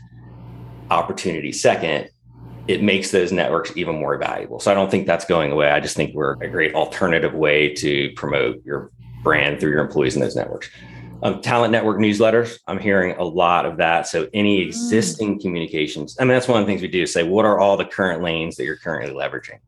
opportunity 0.91 1.51
second, 1.51 2.10
it 2.67 2.84
makes 2.84 3.10
those 3.10 3.31
networks 3.31 3.75
even 3.75 3.96
more 3.96 4.15
valuable. 4.19 4.60
So 4.60 4.69
I 4.69 4.75
don't 4.75 4.91
think 4.91 5.08
that's 5.08 5.25
going 5.25 5.51
away. 5.51 5.72
I 5.72 5.79
just 5.79 5.96
think 5.96 6.13
we're 6.13 6.34
a 6.34 6.48
great 6.48 6.75
alternative 6.75 7.34
way 7.34 7.74
to 7.75 8.12
promote 8.15 8.63
your 8.63 8.91
brand 9.24 9.60
through 9.60 9.72
your 9.72 9.81
employees 9.81 10.15
in 10.15 10.22
those 10.22 10.36
networks 10.36 10.69
um, 11.24 11.42
talent 11.42 11.72
network 11.72 11.98
newsletters. 11.98 12.60
I'm 12.68 12.80
hearing 12.80 13.16
a 13.18 13.24
lot 13.24 13.66
of 13.66 13.78
that. 13.78 14.08
So 14.08 14.28
any 14.34 14.62
mm. 14.62 14.68
existing 14.68 15.38
mm. 15.38 15.42
communications, 15.42 16.18
I 16.20 16.24
mean, 16.24 16.30
that's 16.30 16.48
one 16.48 16.60
of 16.62 16.66
the 16.66 16.72
things 16.72 16.82
we 16.82 16.88
do 16.88 17.06
say, 17.06 17.24
what 17.24 17.46
are 17.46 17.60
all 17.60 17.78
the 17.78 17.86
current 17.86 18.22
lanes 18.22 18.56
that 18.58 18.66
you're 18.66 18.78
currently 18.78 19.14
leveraging? 19.14 19.60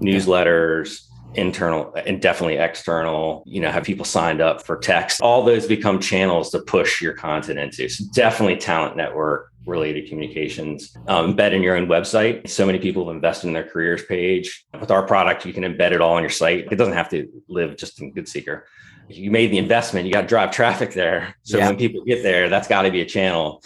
Newsletters, 0.00 1.08
internal 1.34 1.92
and 2.06 2.22
definitely 2.22 2.56
external, 2.56 3.42
you 3.46 3.60
know, 3.60 3.70
have 3.70 3.84
people 3.84 4.04
signed 4.04 4.40
up 4.40 4.64
for 4.64 4.76
text. 4.76 5.20
All 5.20 5.44
those 5.44 5.66
become 5.66 6.00
channels 6.00 6.50
to 6.50 6.60
push 6.60 7.02
your 7.02 7.12
content 7.12 7.58
into. 7.58 7.88
So 7.88 8.04
definitely 8.14 8.56
talent 8.56 8.96
network 8.96 9.52
related 9.66 10.08
communications. 10.08 10.96
Um, 11.08 11.34
embed 11.34 11.52
in 11.52 11.62
your 11.62 11.76
own 11.76 11.86
website. 11.86 12.48
So 12.48 12.64
many 12.64 12.78
people 12.78 13.06
have 13.06 13.14
invested 13.14 13.48
in 13.48 13.52
their 13.52 13.68
careers 13.68 14.02
page. 14.04 14.64
With 14.80 14.90
our 14.90 15.06
product, 15.06 15.44
you 15.44 15.52
can 15.52 15.64
embed 15.64 15.92
it 15.92 16.00
all 16.00 16.14
on 16.14 16.22
your 16.22 16.30
site. 16.30 16.72
It 16.72 16.76
doesn't 16.76 16.94
have 16.94 17.10
to 17.10 17.28
live 17.48 17.76
just 17.76 18.00
in 18.00 18.14
Goodseeker 18.14 18.62
you 19.08 19.30
made 19.30 19.50
the 19.50 19.58
investment, 19.58 20.06
you 20.06 20.12
got 20.12 20.22
to 20.22 20.26
drive 20.26 20.50
traffic 20.50 20.92
there. 20.92 21.34
So 21.42 21.58
yeah. 21.58 21.68
when 21.68 21.76
people 21.76 22.04
get 22.04 22.22
there, 22.22 22.48
that's 22.48 22.68
got 22.68 22.82
to 22.82 22.90
be 22.90 23.00
a 23.00 23.06
channel. 23.06 23.62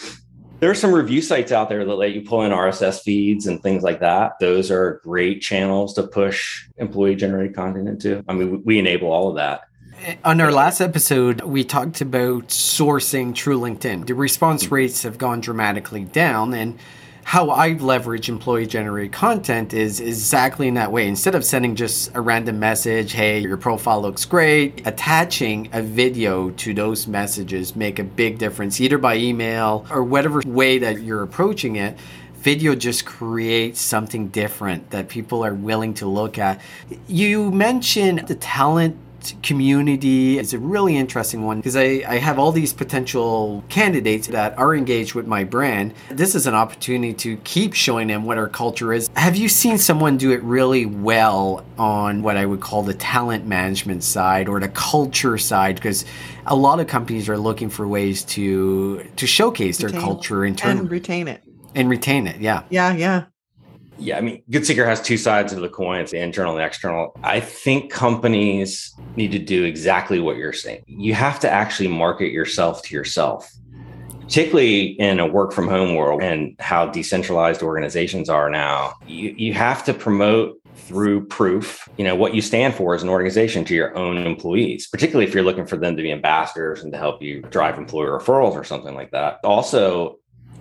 There 0.61 0.71
are 0.71 0.75
some 0.75 0.93
review 0.93 1.23
sites 1.23 1.51
out 1.51 1.69
there 1.69 1.85
that 1.85 1.95
let 1.95 2.13
you 2.13 2.23
pull 2.23 2.43
in 2.43 2.53
RSS 2.53 3.01
feeds 3.01 3.49
and 3.49 3.61
things 3.61 3.83
like 3.83 3.99
that. 4.01 4.39
Those 4.39 4.71
are 4.71 5.01
great 5.03 5.43
channels 5.43 5.95
to 5.95 6.05
push 6.05 6.69
employee 6.77 7.17
generated 7.17 7.57
content 7.57 7.89
into. 7.89 8.25
I 8.29 8.35
mean, 8.35 8.63
we 8.65 8.79
enable 8.79 9.11
all 9.11 9.29
of 9.29 9.37
that. 9.37 9.63
Eh, 10.05 10.17
on 10.25 10.41
our 10.41 10.53
last 10.53 10.81
episode, 10.81 11.41
we 11.41 11.65
talked 11.65 12.01
about 12.01 12.49
sourcing 12.49 13.35
through 13.35 13.59
LinkedIn. 13.59 14.07
The 14.07 14.15
response 14.15 14.67
hmm. 14.67 14.75
rates 14.75 15.03
have 15.03 15.19
gone 15.19 15.41
dramatically 15.41 16.05
down, 16.05 16.55
and 16.55 16.79
how 17.25 17.51
I 17.51 17.75
leverage 17.75 18.29
employee 18.29 18.67
generated 18.67 19.13
content 19.13 19.73
is 19.73 20.01
exactly 20.01 20.69
in 20.69 20.75
that 20.75 20.93
way. 20.93 21.07
Instead 21.07 21.35
of 21.35 21.45
sending 21.45 21.77
just 21.77 22.11
a 22.15 22.21
random 22.21 22.59
message, 22.59 23.13
hey, 23.13 23.41
your 23.41 23.57
profile 23.57 24.03
looks 24.03 24.25
great, 24.25 24.87
attaching 24.87 25.69
a 25.73 25.83
video 25.83 26.51
to 26.51 26.75
those 26.75 27.07
messages 27.07 27.77
make 27.77 27.99
a 27.99 28.05
big 28.05 28.39
difference, 28.39 28.81
either 28.81 28.99
by 28.99 29.17
email 29.17 29.87
or 29.91 30.03
whatever 30.03 30.43
way 30.45 30.79
that 30.79 31.03
you're 31.03 31.23
approaching 31.23 31.77
it 31.77 31.97
video 32.43 32.75
just 32.75 33.07
creates 33.07 33.81
something 33.81 34.27
different 34.27 34.91
that 34.91 35.09
people 35.09 35.45
are 35.45 35.55
willing 35.55 35.95
to 35.95 36.09
look 36.09 36.39
at. 36.39 36.61
You 37.07 37.53
mentioned 37.53 38.27
the 38.27 38.35
talent 38.35 38.97
community 39.43 40.39
is 40.39 40.53
a 40.53 40.59
really 40.59 40.97
interesting 40.97 41.45
one 41.45 41.59
because 41.59 41.77
I, 41.77 42.03
I 42.07 42.19
have 42.19 42.39
all 42.39 42.53
these 42.53 42.73
potential 42.73 43.65
candidates 43.69 44.29
that 44.29 44.57
are 44.59 44.75
engaged 44.75 45.15
with 45.15 45.27
my 45.27 45.45
brand. 45.45 45.95
This 46.11 46.35
is 46.35 46.47
an 46.47 46.55
opportunity 46.55 47.15
to 47.15 47.37
keep 47.39 47.75
showing 47.75 48.09
them 48.09 48.25
what 48.25 48.39
our 48.39 48.49
culture 48.49 48.93
is. 48.93 49.09
Have 49.17 49.37
you 49.37 49.49
seen 49.49 49.79
someone 49.79 50.17
do 50.17 50.33
it 50.33 50.43
really 50.43 50.87
well 50.87 51.65
on 51.79 52.23
what 52.23 52.37
I 52.37 52.47
would 52.47 52.61
call 52.61 52.83
the 52.83 52.95
talent 52.95 53.47
management 53.47 54.05
side 54.05 54.49
or 54.49 54.61
the 54.61 54.69
culture 54.69 55.39
side? 55.39 55.77
Because 55.77 56.05
a 56.47 56.57
lot 56.57 56.81
of 56.81 56.87
companies 56.87 57.29
are 57.29 57.39
looking 57.39 57.71
for 57.71 57.87
ways 57.87 58.25
to 58.25 59.09
to 59.17 59.27
showcase 59.27 59.83
retain 59.83 59.93
their 59.93 60.01
culture 60.01 60.45
internally 60.45 60.81
and 60.81 60.91
retain 60.91 61.29
it 61.29 61.43
and 61.75 61.89
retain 61.89 62.27
it. 62.27 62.41
Yeah. 62.41 62.65
Yeah. 62.71 62.95
Yeah. 62.95 63.25
Yeah, 64.03 64.19
I 64.19 64.21
mean, 64.21 64.43
Goodseeker 64.51 64.85
has 64.85 65.01
two 65.01 65.17
sides 65.17 65.53
of 65.53 65.61
the 65.61 65.69
coin, 65.69 66.01
it's 66.01 66.11
the 66.11 66.19
internal 66.19 66.57
and 66.57 66.67
external. 66.67 67.17
I 67.23 67.39
think 67.39 67.93
companies 67.93 68.93
need 69.15 69.31
to 69.31 69.39
do 69.39 69.63
exactly 69.63 70.19
what 70.19 70.37
you're 70.37 70.53
saying. 70.53 70.83
You 70.89 71.15
have 71.15 71.39
to 71.41 71.51
actually 71.51 71.87
market 71.87 72.33
yourself 72.33 72.83
to 72.83 72.95
yourself, 72.97 73.49
particularly 74.21 75.01
in 75.01 75.21
a 75.21 75.27
work 75.27 75.53
from 75.53 75.69
home 75.69 75.95
world 75.95 76.21
and 76.21 76.57
how 76.59 76.87
decentralized 76.87 77.63
organizations 77.63 78.29
are 78.29 78.51
now. 78.51 78.95
You, 79.07 79.35
you 79.37 79.55
have 79.55 79.85
to 79.85 79.95
promote 79.95 80.61
through 80.75 81.27
proof, 81.27 81.89
you 81.97 82.05
know, 82.05 82.17
what 82.17 82.35
you 82.35 82.43
stand 82.43 82.75
for 82.75 82.97
as 82.97 83.05
an 83.05 83.09
organization 83.09 83.65
to 83.67 83.75
your 83.75 83.97
own 83.97 84.19
employees, 84.19 84.89
particularly 84.89 85.29
if 85.29 85.33
you're 85.33 85.45
looking 85.45 85.67
for 85.67 85.77
them 85.77 85.97
to 85.97 86.03
be 86.03 86.11
ambassadors 86.11 86.83
and 86.83 86.91
to 86.93 86.99
help 86.99 87.23
you 87.23 87.43
drive 87.43 87.79
employer 87.79 88.19
referrals 88.19 88.55
or 88.55 88.65
something 88.65 88.97
like 88.97 89.13
that. 89.13 89.39
Also, 89.45 90.19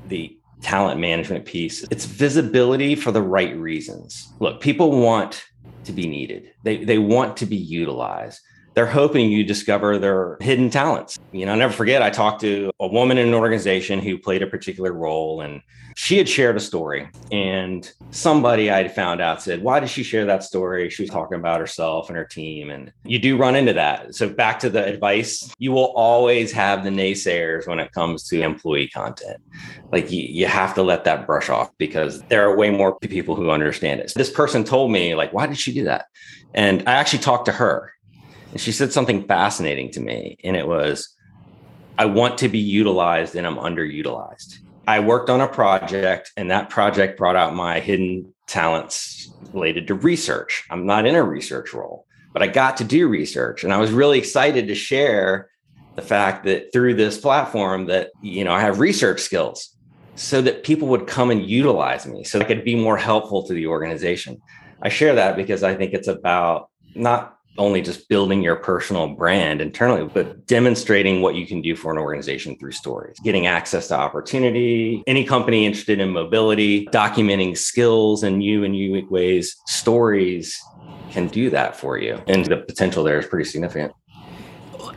the 0.09 0.37
talent 0.61 0.99
management 0.99 1.45
piece. 1.45 1.83
It's 1.91 2.05
visibility 2.05 2.95
for 2.95 3.11
the 3.11 3.21
right 3.21 3.55
reasons. 3.55 4.31
Look, 4.39 4.61
people 4.61 5.01
want 5.01 5.43
to 5.85 5.91
be 5.91 6.07
needed. 6.07 6.51
They 6.63 6.83
they 6.83 6.97
want 6.97 7.37
to 7.37 7.45
be 7.45 7.55
utilized. 7.55 8.39
They're 8.73 8.85
hoping 8.85 9.31
you 9.31 9.43
discover 9.43 9.97
their 9.97 10.37
hidden 10.39 10.69
talents. 10.69 11.19
You 11.31 11.45
know, 11.45 11.51
I'll 11.51 11.57
never 11.57 11.73
forget 11.73 12.01
I 12.01 12.09
talked 12.09 12.41
to 12.41 12.71
a 12.79 12.87
woman 12.87 13.17
in 13.17 13.27
an 13.27 13.33
organization 13.33 13.99
who 13.99 14.17
played 14.17 14.41
a 14.41 14.47
particular 14.47 14.93
role 14.93 15.41
and 15.41 15.61
she 15.95 16.17
had 16.17 16.29
shared 16.29 16.55
a 16.55 16.59
story 16.59 17.09
and 17.31 17.91
somebody 18.11 18.71
I 18.71 18.87
found 18.87 19.21
out 19.21 19.41
said, 19.41 19.61
Why 19.61 19.79
did 19.79 19.89
she 19.89 20.03
share 20.03 20.25
that 20.25 20.43
story? 20.43 20.89
She 20.89 21.03
was 21.03 21.09
talking 21.09 21.37
about 21.37 21.59
herself 21.59 22.09
and 22.09 22.17
her 22.17 22.25
team. 22.25 22.69
And 22.69 22.91
you 23.03 23.19
do 23.19 23.37
run 23.37 23.55
into 23.55 23.73
that. 23.73 24.15
So, 24.15 24.29
back 24.29 24.59
to 24.59 24.69
the 24.69 24.85
advice, 24.85 25.53
you 25.57 25.71
will 25.71 25.93
always 25.95 26.51
have 26.51 26.83
the 26.83 26.89
naysayers 26.89 27.67
when 27.67 27.79
it 27.79 27.91
comes 27.91 28.27
to 28.29 28.41
employee 28.41 28.87
content. 28.87 29.41
Like, 29.91 30.11
you, 30.11 30.23
you 30.23 30.47
have 30.47 30.73
to 30.75 30.83
let 30.83 31.03
that 31.05 31.25
brush 31.25 31.49
off 31.49 31.69
because 31.77 32.21
there 32.23 32.47
are 32.47 32.55
way 32.55 32.69
more 32.69 32.97
people 32.99 33.35
who 33.35 33.49
understand 33.49 33.99
it. 33.99 34.11
So 34.11 34.19
this 34.19 34.31
person 34.31 34.63
told 34.63 34.91
me, 34.91 35.15
like, 35.15 35.33
why 35.33 35.47
did 35.47 35.57
she 35.57 35.73
do 35.73 35.83
that? 35.85 36.05
And 36.53 36.87
I 36.87 36.93
actually 36.93 37.19
talked 37.19 37.45
to 37.45 37.51
her 37.53 37.93
and 38.51 38.59
she 38.59 38.71
said 38.71 38.91
something 38.93 39.25
fascinating 39.25 39.91
to 39.91 39.99
me. 39.99 40.37
And 40.43 40.55
it 40.55 40.67
was, 40.67 41.15
I 41.97 42.05
want 42.05 42.37
to 42.39 42.49
be 42.49 42.59
utilized 42.59 43.35
and 43.35 43.47
I'm 43.47 43.57
underutilized. 43.57 44.59
I 44.87 44.99
worked 44.99 45.29
on 45.29 45.41
a 45.41 45.47
project, 45.47 46.31
and 46.35 46.49
that 46.49 46.69
project 46.69 47.17
brought 47.17 47.35
out 47.35 47.53
my 47.53 47.79
hidden 47.79 48.33
talents 48.47 49.31
related 49.53 49.87
to 49.87 49.93
research. 49.93 50.65
I'm 50.69 50.85
not 50.85 51.05
in 51.05 51.15
a 51.15 51.23
research 51.23 51.73
role, 51.73 52.05
but 52.33 52.41
I 52.41 52.47
got 52.47 52.77
to 52.77 52.83
do 52.83 53.07
research, 53.07 53.63
and 53.63 53.71
I 53.71 53.77
was 53.77 53.91
really 53.91 54.17
excited 54.17 54.67
to 54.67 54.75
share 54.75 55.49
the 55.95 56.01
fact 56.01 56.45
that 56.45 56.73
through 56.73 56.95
this 56.95 57.19
platform 57.19 57.85
that 57.85 58.09
you 58.21 58.43
know 58.43 58.53
I 58.53 58.61
have 58.61 58.79
research 58.79 59.21
skills, 59.21 59.77
so 60.15 60.41
that 60.41 60.63
people 60.63 60.87
would 60.89 61.05
come 61.05 61.29
and 61.29 61.45
utilize 61.45 62.07
me, 62.07 62.23
so 62.23 62.39
I 62.39 62.43
could 62.43 62.65
be 62.65 62.75
more 62.75 62.97
helpful 62.97 63.43
to 63.47 63.53
the 63.53 63.67
organization. 63.67 64.41
I 64.81 64.89
share 64.89 65.13
that 65.15 65.35
because 65.35 65.61
I 65.61 65.75
think 65.75 65.93
it's 65.93 66.07
about 66.07 66.69
not 66.95 67.37
only 67.57 67.81
just 67.81 68.07
building 68.07 68.41
your 68.41 68.55
personal 68.55 69.07
brand 69.07 69.61
internally, 69.61 70.09
but 70.13 70.45
demonstrating 70.47 71.21
what 71.21 71.35
you 71.35 71.45
can 71.45 71.61
do 71.61 71.75
for 71.75 71.91
an 71.91 71.97
organization 71.97 72.57
through 72.57 72.71
stories, 72.71 73.17
getting 73.23 73.45
access 73.45 73.87
to 73.89 73.95
opportunity, 73.95 75.03
any 75.07 75.23
company 75.23 75.65
interested 75.65 75.99
in 75.99 76.09
mobility, 76.09 76.85
documenting 76.87 77.57
skills 77.57 78.23
in 78.23 78.37
new 78.37 78.63
and 78.63 78.75
unique 78.75 79.11
ways, 79.11 79.57
stories 79.67 80.59
can 81.11 81.27
do 81.27 81.49
that 81.49 81.75
for 81.75 81.97
you. 81.97 82.21
And 82.27 82.45
the 82.45 82.57
potential 82.57 83.03
there 83.03 83.19
is 83.19 83.25
pretty 83.25 83.49
significant. 83.49 83.93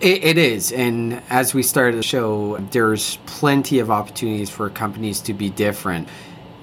It, 0.00 0.24
it 0.24 0.38
is. 0.38 0.72
And 0.72 1.22
as 1.30 1.54
we 1.54 1.62
started 1.62 1.98
the 1.98 2.02
show, 2.02 2.58
there's 2.70 3.16
plenty 3.26 3.78
of 3.78 3.90
opportunities 3.90 4.50
for 4.50 4.70
companies 4.70 5.20
to 5.22 5.34
be 5.34 5.50
different. 5.50 6.08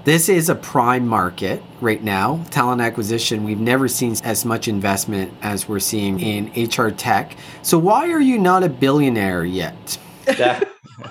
This 0.04 0.30
is 0.30 0.50
a 0.50 0.56
prime 0.56 1.08
market 1.08 1.62
right 1.80 2.04
now. 2.04 2.44
Talent 2.50 2.82
acquisition, 2.82 3.44
we've 3.44 3.60
never 3.60 3.88
seen 3.88 4.16
as 4.24 4.46
much 4.46 4.68
investment 4.68 5.32
as 5.44 5.70
we're 5.70 5.80
seeing 5.80 6.20
in 6.20 6.48
HR 6.56 6.90
tech. 6.90 7.38
So, 7.62 7.78
why 7.78 8.10
are 8.12 8.20
you 8.20 8.40
not 8.40 8.64
a 8.64 8.70
billionaire 8.70 9.46
yet? 9.46 10.00
Yeah. 10.26 10.64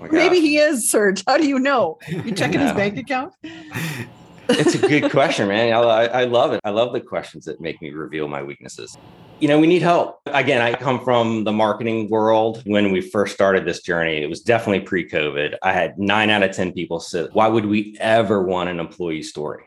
oh 0.00 0.08
Maybe 0.10 0.40
he 0.40 0.56
is, 0.56 0.90
Serge. 0.90 1.22
How 1.26 1.36
do 1.36 1.46
you 1.46 1.58
know? 1.58 1.98
You 2.08 2.32
checking 2.32 2.60
his 2.60 2.72
bank 2.80 2.96
account? 2.96 3.34
It's 4.48 4.74
a 4.74 4.78
good 4.78 5.10
question, 5.10 5.48
man. 5.48 5.72
I, 5.72 6.06
I 6.06 6.24
love 6.24 6.52
it. 6.52 6.60
I 6.64 6.70
love 6.70 6.92
the 6.92 7.00
questions 7.00 7.44
that 7.44 7.60
make 7.60 7.80
me 7.82 7.90
reveal 7.90 8.28
my 8.28 8.42
weaknesses. 8.42 8.96
You 9.40 9.48
know, 9.48 9.58
we 9.60 9.66
need 9.66 9.82
help. 9.82 10.20
Again, 10.26 10.60
I 10.60 10.74
come 10.74 11.02
from 11.04 11.44
the 11.44 11.52
marketing 11.52 12.08
world. 12.08 12.62
When 12.66 12.90
we 12.90 13.00
first 13.00 13.34
started 13.34 13.64
this 13.64 13.82
journey, 13.82 14.22
it 14.22 14.28
was 14.28 14.40
definitely 14.40 14.80
pre 14.80 15.08
COVID. 15.08 15.56
I 15.62 15.72
had 15.72 15.98
nine 15.98 16.30
out 16.30 16.42
of 16.42 16.54
10 16.54 16.72
people 16.72 16.98
say, 17.00 17.28
Why 17.32 17.48
would 17.48 17.66
we 17.66 17.96
ever 18.00 18.42
want 18.42 18.68
an 18.68 18.80
employee 18.80 19.22
story? 19.22 19.64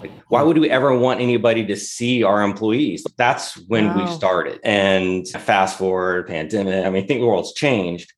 Like, 0.00 0.12
why 0.28 0.42
would 0.42 0.58
we 0.58 0.70
ever 0.70 0.96
want 0.96 1.20
anybody 1.20 1.66
to 1.66 1.76
see 1.76 2.22
our 2.22 2.42
employees? 2.42 3.04
That's 3.16 3.56
when 3.66 3.88
wow. 3.88 4.04
we 4.04 4.12
started. 4.12 4.60
And 4.62 5.26
fast 5.28 5.76
forward, 5.76 6.28
pandemic, 6.28 6.86
I 6.86 6.90
mean, 6.90 7.02
I 7.02 7.06
think 7.06 7.20
the 7.20 7.26
world's 7.26 7.52
changed. 7.52 8.12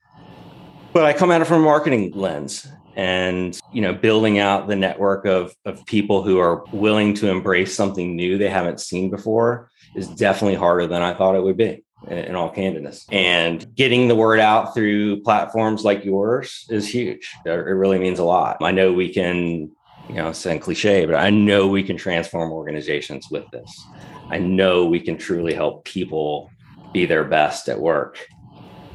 But 0.93 1.05
I 1.05 1.13
come 1.13 1.31
at 1.31 1.41
it 1.41 1.47
from 1.47 1.63
a 1.63 1.65
marketing 1.65 2.13
lens 2.15 2.67
and 3.01 3.59
you 3.73 3.81
know 3.81 3.95
building 3.95 4.39
out 4.39 4.69
the 4.69 4.77
network 4.77 5.25
of 5.25 5.55
of 5.65 5.85
people 5.87 6.23
who 6.23 6.39
are 6.39 6.65
willing 6.67 7.15
to 7.15 7.31
embrace 7.31 7.75
something 7.75 8.15
new 8.15 8.37
they 8.37 8.51
haven't 8.51 8.79
seen 8.79 9.09
before 9.09 9.71
is 9.95 10.07
definitely 10.07 10.55
harder 10.55 10.87
than 10.87 11.01
I 11.01 11.15
thought 11.15 11.35
it 11.35 11.43
would 11.43 11.57
be 11.57 11.83
in 12.09 12.35
all 12.35 12.53
candidness. 12.53 13.07
And 13.11 13.75
getting 13.75 14.07
the 14.07 14.15
word 14.15 14.39
out 14.39 14.75
through 14.75 15.23
platforms 15.23 15.83
like 15.83 16.05
yours 16.05 16.67
is 16.69 16.87
huge. 16.87 17.31
It 17.45 17.51
really 17.51 17.99
means 17.99 18.19
a 18.19 18.25
lot. 18.25 18.59
I 18.63 18.71
know 18.71 18.93
we 18.93 19.13
can, 19.13 19.71
you 20.09 20.15
know, 20.15 20.33
sound 20.33 20.63
cliche, 20.63 21.05
but 21.07 21.15
I 21.15 21.31
know 21.31 21.69
we 21.69 21.83
can 21.83 21.97
transform 21.97 22.53
organizations 22.53 23.29
with 23.31 23.45
this. 23.51 23.87
I 24.31 24.39
know 24.39 24.87
we 24.87 25.01
can 25.01 25.19
truly 25.19 25.53
help 25.53 25.85
people 25.85 26.51
be 26.93 27.07
their 27.07 27.25
best 27.25 27.69
at 27.69 27.81
work 27.81 28.19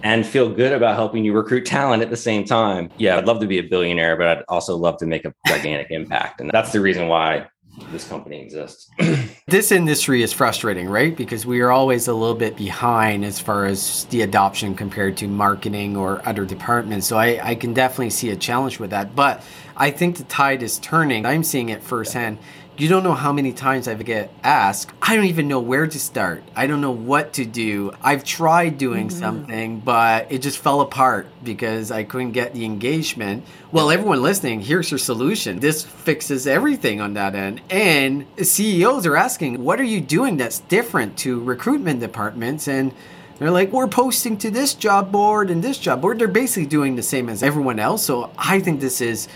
and 0.05 0.23
feel 0.23 0.47
good 0.47 0.71
about 0.71 0.95
helping 0.95 1.25
you 1.25 1.33
recruit 1.33 1.65
talent 1.65 2.03
at 2.03 2.11
the 2.11 2.15
same 2.15 2.45
time. 2.45 2.91
Yeah, 2.97 3.17
I'd 3.17 3.25
love 3.25 3.39
to 3.39 3.47
be 3.47 3.57
a 3.57 3.63
billionaire, 3.63 4.15
but 4.15 4.27
I'd 4.27 4.43
also 4.47 4.77
love 4.77 4.97
to 4.97 5.07
make 5.07 5.25
a 5.25 5.33
gigantic 5.47 5.87
impact. 5.89 6.39
And 6.39 6.51
that's 6.51 6.71
the 6.71 6.79
reason 6.79 7.07
why 7.07 7.47
this 7.91 8.07
company 8.07 8.39
exists. 8.39 8.87
this 9.47 9.71
industry 9.71 10.21
is 10.21 10.31
frustrating, 10.31 10.87
right? 10.87 11.17
Because 11.17 11.47
we 11.47 11.59
are 11.61 11.71
always 11.71 12.07
a 12.07 12.13
little 12.13 12.35
bit 12.35 12.55
behind 12.55 13.25
as 13.25 13.39
far 13.39 13.65
as 13.65 14.05
the 14.05 14.21
adoption 14.21 14.75
compared 14.75 15.17
to 15.17 15.27
marketing 15.27 15.97
or 15.97 16.21
other 16.29 16.45
departments. 16.45 17.07
So 17.07 17.17
I, 17.17 17.39
I 17.41 17.55
can 17.55 17.73
definitely 17.73 18.11
see 18.11 18.29
a 18.29 18.35
challenge 18.35 18.79
with 18.79 18.91
that. 18.91 19.15
But 19.15 19.41
I 19.75 19.89
think 19.89 20.17
the 20.17 20.23
tide 20.25 20.61
is 20.61 20.77
turning. 20.77 21.25
I'm 21.25 21.43
seeing 21.43 21.69
it 21.69 21.81
firsthand. 21.81 22.37
Yeah 22.37 22.45
you 22.77 22.89
don't 22.89 23.03
know 23.03 23.13
how 23.13 23.31
many 23.31 23.53
times 23.53 23.87
I 23.87 23.93
get 23.95 24.31
asked, 24.43 24.91
I 25.01 25.15
don't 25.15 25.25
even 25.25 25.47
know 25.47 25.59
where 25.59 25.87
to 25.87 25.99
start. 25.99 26.43
I 26.55 26.67
don't 26.67 26.81
know 26.81 26.91
what 26.91 27.33
to 27.33 27.45
do. 27.45 27.93
I've 28.01 28.23
tried 28.23 28.77
doing 28.77 29.07
mm-hmm. 29.07 29.19
something, 29.19 29.79
but 29.79 30.31
it 30.31 30.39
just 30.39 30.57
fell 30.57 30.81
apart 30.81 31.27
because 31.43 31.91
I 31.91 32.03
couldn't 32.03 32.33
get 32.33 32.53
the 32.53 32.65
engagement. 32.65 33.45
Well, 33.71 33.91
everyone 33.91 34.21
listening, 34.21 34.61
here's 34.61 34.91
your 34.91 34.97
solution. 34.97 35.59
This 35.59 35.83
fixes 35.83 36.47
everything 36.47 36.99
on 36.99 37.13
that 37.13 37.35
end. 37.35 37.61
And 37.69 38.25
CEOs 38.41 39.05
are 39.05 39.15
asking, 39.15 39.63
what 39.63 39.79
are 39.79 39.83
you 39.83 40.01
doing 40.01 40.37
that's 40.37 40.59
different 40.59 41.17
to 41.19 41.41
recruitment 41.41 41.99
departments? 41.99 42.67
And 42.67 42.93
they're 43.37 43.51
like, 43.51 43.71
we're 43.71 43.87
posting 43.87 44.37
to 44.39 44.49
this 44.49 44.73
job 44.73 45.11
board 45.11 45.49
and 45.49 45.63
this 45.63 45.77
job 45.77 46.01
board. 46.01 46.19
They're 46.19 46.27
basically 46.27 46.67
doing 46.67 46.95
the 46.95 47.03
same 47.03 47.29
as 47.29 47.43
everyone 47.43 47.79
else. 47.79 48.03
So 48.03 48.31
I 48.37 48.59
think 48.59 48.79
this 48.79 49.01
is 49.01 49.27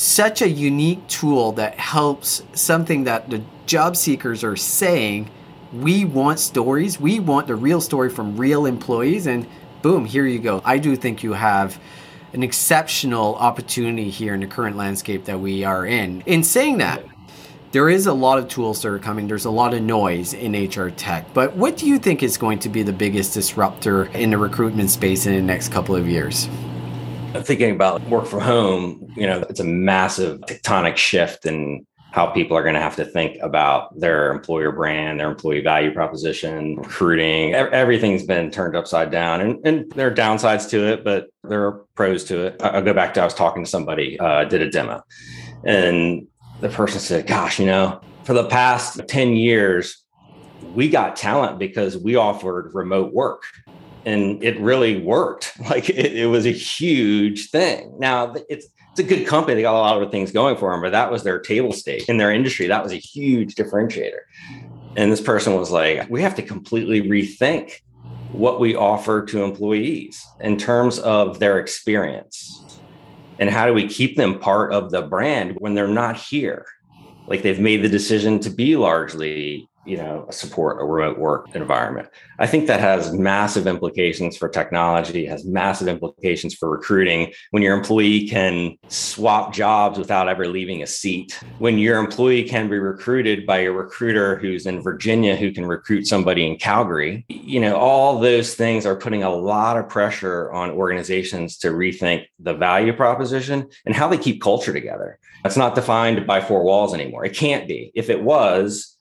such 0.00 0.40
a 0.40 0.48
unique 0.48 1.06
tool 1.08 1.52
that 1.52 1.78
helps 1.78 2.42
something 2.54 3.04
that 3.04 3.28
the 3.28 3.42
job 3.66 3.94
seekers 3.94 4.42
are 4.42 4.56
saying 4.56 5.28
we 5.74 6.06
want 6.06 6.40
stories. 6.40 6.98
We 6.98 7.20
want 7.20 7.46
the 7.46 7.54
real 7.54 7.82
story 7.82 8.08
from 8.08 8.38
real 8.38 8.64
employees. 8.64 9.26
And 9.26 9.46
boom 9.82 10.06
here 10.06 10.24
you 10.26 10.38
go. 10.38 10.62
I 10.64 10.78
do 10.78 10.96
think 10.96 11.22
you 11.22 11.34
have 11.34 11.78
an 12.32 12.42
exceptional 12.42 13.34
opportunity 13.34 14.08
here 14.08 14.32
in 14.32 14.40
the 14.40 14.46
current 14.46 14.74
landscape 14.74 15.26
that 15.26 15.38
we 15.38 15.64
are 15.64 15.84
in. 15.84 16.22
In 16.22 16.44
saying 16.44 16.78
that 16.78 17.04
there 17.72 17.90
is 17.90 18.06
a 18.06 18.14
lot 18.14 18.38
of 18.38 18.48
tools 18.48 18.80
that 18.80 18.88
are 18.88 18.98
coming. 18.98 19.28
There's 19.28 19.44
a 19.44 19.50
lot 19.50 19.74
of 19.74 19.82
noise 19.82 20.32
in 20.32 20.54
hr 20.54 20.88
tech. 20.88 21.26
But 21.34 21.56
what 21.56 21.76
do 21.76 21.86
you 21.86 21.98
think 21.98 22.22
is 22.22 22.38
going 22.38 22.60
to 22.60 22.70
be 22.70 22.82
the 22.82 22.92
biggest 22.92 23.34
disruptor 23.34 24.06
in 24.06 24.30
the 24.30 24.38
recruitment 24.38 24.90
space 24.90 25.26
in 25.26 25.34
the 25.34 25.42
next 25.42 25.70
couple 25.70 25.94
of 25.94 26.08
years 26.08 26.48
thinking 27.38 27.70
about 27.70 28.02
work 28.08 28.26
from 28.26 28.40
home, 28.40 29.12
you 29.16 29.26
know, 29.26 29.44
it's 29.48 29.60
a 29.60 29.64
massive 29.64 30.40
tectonic 30.40 30.96
shift 30.96 31.46
in 31.46 31.86
how 32.12 32.26
people 32.26 32.56
are 32.56 32.62
going 32.62 32.74
to 32.74 32.80
have 32.80 32.96
to 32.96 33.04
think 33.04 33.38
about 33.40 33.98
their 33.98 34.32
employer 34.32 34.72
brand, 34.72 35.20
their 35.20 35.30
employee 35.30 35.60
value 35.60 35.92
proposition, 35.92 36.74
recruiting. 36.76 37.54
Everything's 37.54 38.24
been 38.24 38.50
turned 38.50 38.74
upside 38.74 39.12
down, 39.12 39.40
and, 39.40 39.64
and 39.64 39.92
there 39.92 40.08
are 40.08 40.14
downsides 40.14 40.68
to 40.70 40.92
it, 40.92 41.04
but 41.04 41.28
there 41.44 41.64
are 41.64 41.72
pros 41.94 42.24
to 42.24 42.46
it. 42.46 42.60
I'll 42.62 42.82
go 42.82 42.92
back 42.92 43.14
to 43.14 43.20
I 43.20 43.24
was 43.24 43.34
talking 43.34 43.64
to 43.64 43.70
somebody, 43.70 44.18
uh, 44.18 44.44
did 44.44 44.60
a 44.60 44.70
demo, 44.70 45.02
and 45.64 46.26
the 46.60 46.68
person 46.68 46.98
said, 46.98 47.28
"Gosh, 47.28 47.60
you 47.60 47.66
know, 47.66 48.00
for 48.24 48.34
the 48.34 48.48
past 48.48 49.00
ten 49.06 49.34
years, 49.34 50.04
we 50.74 50.88
got 50.88 51.14
talent 51.14 51.60
because 51.60 51.96
we 51.96 52.16
offered 52.16 52.74
remote 52.74 53.12
work." 53.12 53.44
And 54.04 54.42
it 54.42 54.58
really 54.60 55.00
worked. 55.00 55.52
Like 55.70 55.88
it, 55.88 56.16
it, 56.16 56.26
was 56.26 56.46
a 56.46 56.52
huge 56.52 57.50
thing. 57.50 57.94
Now 57.98 58.34
it's 58.48 58.66
it's 58.90 58.98
a 58.98 59.02
good 59.04 59.26
company; 59.26 59.54
they 59.54 59.62
got 59.62 59.74
a 59.74 59.78
lot 59.78 60.02
of 60.02 60.10
things 60.10 60.32
going 60.32 60.56
for 60.56 60.72
them, 60.72 60.80
but 60.80 60.90
that 60.90 61.12
was 61.12 61.22
their 61.22 61.38
table 61.38 61.72
stake 61.72 62.08
in 62.08 62.16
their 62.16 62.32
industry. 62.32 62.66
That 62.66 62.82
was 62.82 62.92
a 62.92 62.96
huge 62.96 63.54
differentiator. 63.54 64.20
And 64.96 65.12
this 65.12 65.20
person 65.20 65.54
was 65.54 65.70
like, 65.70 66.10
"We 66.10 66.22
have 66.22 66.34
to 66.36 66.42
completely 66.42 67.02
rethink 67.02 67.82
what 68.32 68.58
we 68.58 68.74
offer 68.74 69.24
to 69.26 69.44
employees 69.44 70.24
in 70.40 70.56
terms 70.56 70.98
of 70.98 71.38
their 71.38 71.60
experience, 71.60 72.80
and 73.38 73.48
how 73.48 73.66
do 73.66 73.72
we 73.72 73.86
keep 73.86 74.16
them 74.16 74.40
part 74.40 74.72
of 74.72 74.90
the 74.90 75.02
brand 75.02 75.56
when 75.58 75.74
they're 75.74 75.86
not 75.86 76.16
here." 76.16 76.64
Like 77.28 77.42
they've 77.42 77.60
made 77.60 77.82
the 77.82 77.88
decision 77.88 78.40
to 78.40 78.50
be 78.50 78.76
largely 78.76 79.69
you 79.86 79.96
know 79.96 80.26
support 80.30 80.80
a 80.80 80.84
remote 80.84 81.18
work 81.18 81.54
environment. 81.54 82.08
I 82.38 82.46
think 82.46 82.66
that 82.66 82.80
has 82.80 83.12
massive 83.12 83.66
implications 83.66 84.36
for 84.36 84.48
technology 84.48 85.24
has 85.26 85.44
massive 85.44 85.88
implications 85.88 86.54
for 86.54 86.70
recruiting. 86.70 87.32
When 87.50 87.62
your 87.62 87.76
employee 87.76 88.28
can 88.28 88.76
swap 88.88 89.54
jobs 89.54 89.98
without 89.98 90.28
ever 90.28 90.46
leaving 90.46 90.82
a 90.82 90.86
seat. 90.86 91.42
When 91.58 91.78
your 91.78 91.98
employee 91.98 92.44
can 92.44 92.68
be 92.68 92.78
recruited 92.78 93.46
by 93.46 93.60
a 93.60 93.72
recruiter 93.72 94.36
who's 94.36 94.66
in 94.66 94.82
virginia 94.82 95.36
who 95.36 95.52
can 95.52 95.66
recruit 95.66 96.06
somebody 96.06 96.46
in 96.46 96.56
calgary. 96.56 97.24
You 97.28 97.60
know 97.60 97.76
all 97.76 98.18
those 98.18 98.54
things 98.54 98.84
are 98.84 98.96
putting 98.96 99.22
a 99.22 99.30
lot 99.34 99.78
of 99.78 99.88
pressure 99.88 100.52
on 100.52 100.70
organizations 100.70 101.56
to 101.58 101.70
rethink 101.70 102.26
the 102.38 102.54
value 102.54 102.92
proposition 102.92 103.68
and 103.86 103.94
how 103.94 104.08
they 104.08 104.18
keep 104.18 104.42
culture 104.42 104.72
together. 104.72 105.18
It's 105.44 105.56
not 105.56 105.74
defined 105.74 106.26
by 106.26 106.42
four 106.42 106.62
walls 106.62 106.92
anymore. 106.92 107.24
It 107.24 107.34
can't 107.34 107.66
be. 107.66 107.92
If 107.94 108.10
it 108.10 108.22
was 108.22 108.98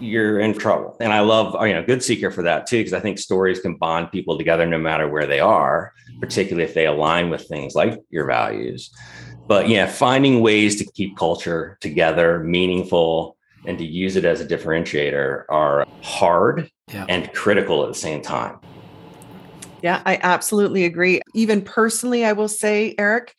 you're 0.00 0.40
in 0.40 0.56
trouble. 0.56 0.96
And 1.00 1.12
I 1.12 1.20
love, 1.20 1.54
you 1.66 1.72
know, 1.72 1.82
Good 1.82 2.02
Seeker 2.02 2.30
for 2.30 2.42
that 2.42 2.66
too, 2.66 2.78
because 2.78 2.92
I 2.92 3.00
think 3.00 3.18
stories 3.18 3.60
can 3.60 3.76
bond 3.76 4.10
people 4.10 4.36
together 4.36 4.66
no 4.66 4.78
matter 4.78 5.08
where 5.08 5.26
they 5.26 5.40
are, 5.40 5.92
particularly 6.20 6.64
if 6.64 6.74
they 6.74 6.86
align 6.86 7.30
with 7.30 7.46
things 7.48 7.74
like 7.74 7.98
your 8.10 8.26
values. 8.26 8.90
But 9.46 9.68
yeah, 9.68 9.86
finding 9.86 10.40
ways 10.40 10.76
to 10.76 10.84
keep 10.92 11.16
culture 11.16 11.78
together, 11.80 12.40
meaningful, 12.40 13.36
and 13.66 13.78
to 13.78 13.84
use 13.84 14.16
it 14.16 14.24
as 14.24 14.40
a 14.40 14.46
differentiator 14.46 15.44
are 15.48 15.86
hard 16.02 16.70
yeah. 16.92 17.06
and 17.08 17.32
critical 17.32 17.82
at 17.82 17.88
the 17.88 17.98
same 17.98 18.22
time. 18.22 18.58
Yeah, 19.82 20.02
I 20.06 20.18
absolutely 20.22 20.84
agree. 20.84 21.20
Even 21.34 21.62
personally, 21.62 22.24
I 22.24 22.32
will 22.32 22.48
say, 22.48 22.94
Eric, 22.98 23.34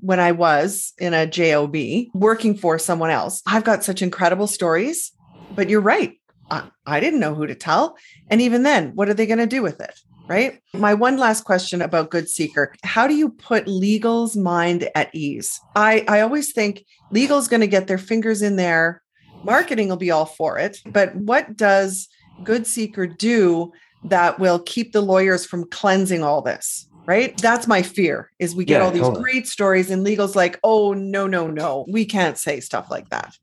when 0.00 0.20
I 0.20 0.32
was 0.32 0.92
in 0.98 1.14
a 1.14 1.26
JOB 1.26 1.76
working 2.14 2.56
for 2.56 2.78
someone 2.78 3.10
else, 3.10 3.42
I've 3.46 3.64
got 3.64 3.84
such 3.84 4.02
incredible 4.02 4.46
stories 4.46 5.12
but 5.54 5.68
you're 5.68 5.80
right. 5.80 6.18
I, 6.50 6.70
I 6.86 7.00
didn't 7.00 7.20
know 7.20 7.34
who 7.34 7.46
to 7.46 7.54
tell. 7.54 7.96
And 8.28 8.40
even 8.40 8.62
then, 8.62 8.94
what 8.94 9.08
are 9.08 9.14
they 9.14 9.26
going 9.26 9.38
to 9.38 9.46
do 9.46 9.62
with 9.62 9.80
it? 9.80 9.98
Right. 10.28 10.60
My 10.74 10.92
one 10.92 11.16
last 11.16 11.44
question 11.44 11.80
about 11.80 12.10
Good 12.10 12.28
Seeker 12.28 12.74
How 12.84 13.06
do 13.06 13.14
you 13.14 13.30
put 13.30 13.66
legal's 13.66 14.36
mind 14.36 14.90
at 14.94 15.14
ease? 15.14 15.58
I, 15.74 16.04
I 16.06 16.20
always 16.20 16.52
think 16.52 16.84
legal's 17.10 17.48
going 17.48 17.62
to 17.62 17.66
get 17.66 17.86
their 17.86 17.96
fingers 17.96 18.42
in 18.42 18.56
there, 18.56 19.02
marketing 19.42 19.88
will 19.88 19.96
be 19.96 20.10
all 20.10 20.26
for 20.26 20.58
it. 20.58 20.80
But 20.84 21.14
what 21.16 21.56
does 21.56 22.08
Good 22.44 22.66
Seeker 22.66 23.06
do 23.06 23.72
that 24.04 24.38
will 24.38 24.58
keep 24.60 24.92
the 24.92 25.00
lawyers 25.00 25.46
from 25.46 25.68
cleansing 25.70 26.22
all 26.22 26.42
this? 26.42 26.86
Right? 27.08 27.34
That's 27.38 27.66
my 27.66 27.80
fear 27.80 28.30
is 28.38 28.54
we 28.54 28.66
get 28.66 28.80
yeah, 28.80 28.84
all 28.84 28.90
these 28.90 29.02
totally. 29.02 29.22
great 29.22 29.46
stories 29.48 29.90
and 29.90 30.04
legal's 30.04 30.36
like, 30.36 30.60
oh 30.62 30.92
no, 30.92 31.26
no, 31.26 31.48
no, 31.48 31.86
we 31.88 32.04
can't 32.04 32.36
say 32.36 32.60
stuff 32.60 32.90
like 32.90 33.08
that. 33.08 33.34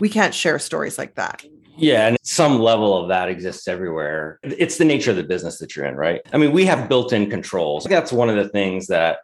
We 0.00 0.08
can't 0.08 0.34
share 0.34 0.58
stories 0.58 0.98
like 0.98 1.14
that. 1.14 1.44
Yeah, 1.76 2.08
and 2.08 2.16
some 2.22 2.58
level 2.58 2.96
of 2.96 3.08
that 3.10 3.28
exists 3.28 3.68
everywhere. 3.68 4.40
It's 4.42 4.78
the 4.78 4.84
nature 4.84 5.10
of 5.10 5.16
the 5.18 5.22
business 5.22 5.58
that 5.58 5.76
you're 5.76 5.84
in, 5.84 5.94
right? 5.94 6.20
I 6.32 6.38
mean, 6.38 6.50
we 6.50 6.64
have 6.64 6.88
built-in 6.88 7.30
controls. 7.30 7.84
That's 7.84 8.12
one 8.12 8.28
of 8.28 8.36
the 8.36 8.48
things 8.48 8.88
that 8.88 9.18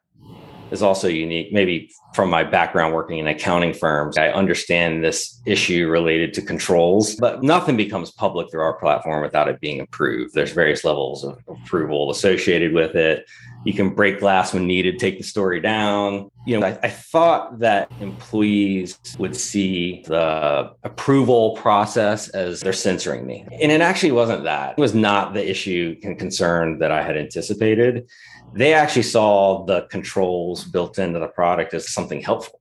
is 0.73 0.83
also 0.83 1.07
unique, 1.07 1.53
maybe 1.53 1.91
from 2.15 2.31
my 2.31 2.43
background 2.43 2.95
working 2.95 3.19
in 3.19 3.27
accounting 3.27 3.73
firms. 3.73 4.19
I 4.19 4.29
understand 4.29 5.05
this 5.05 5.41
issue 5.47 5.89
related 5.89 6.35
to 6.35 6.43
controls, 6.43 7.15
but 7.17 7.43
nothing 7.43 7.77
becomes 7.77 8.11
public 8.11 8.51
through 8.51 8.63
our 8.63 8.79
platform 8.79 9.23
without 9.23 9.49
it 9.49 9.61
being 9.61 9.81
approved. 9.81 10.35
There's 10.35 10.53
various 10.53 10.85
levels 10.85 11.25
of 11.25 11.39
approval 11.49 12.11
associated 12.11 12.73
with 12.73 12.95
it. 12.95 13.29
You 13.65 13.75
can 13.75 13.95
break 13.95 14.19
glass 14.19 14.53
when 14.53 14.67
needed, 14.67 14.99
take 14.99 15.19
the 15.19 15.25
story 15.25 15.61
down. 15.61 16.31
You 16.47 16.59
know, 16.59 16.67
I, 16.67 16.79
I 16.83 16.89
thought 16.89 17.61
that 17.61 17.93
employees 18.01 18.99
would 19.19 19.37
see 19.37 20.03
the 20.09 20.73
approval 20.83 21.57
process 21.57 22.29
as 22.31 22.61
they're 22.61 22.73
censoring 22.73 23.25
me. 23.25 23.47
And 23.61 23.71
it 23.71 23.81
actually 23.81 24.13
wasn't 24.13 24.45
that. 24.45 24.73
It 24.73 24.81
was 24.81 24.95
not 24.95 25.35
the 25.35 25.49
issue 25.49 25.97
and 26.03 26.19
concern 26.19 26.81
that 26.81 26.91
I 26.91 27.03
had 27.03 27.17
anticipated 27.17 28.09
they 28.55 28.75
actually 28.75 29.03
saw 29.03 29.65
the 29.65 29.83
controls 29.83 30.65
built 30.65 30.99
into 30.99 31.19
the 31.19 31.29
product 31.29 31.75
as 31.75 31.91
something 31.91 32.21
helpful 32.21 32.61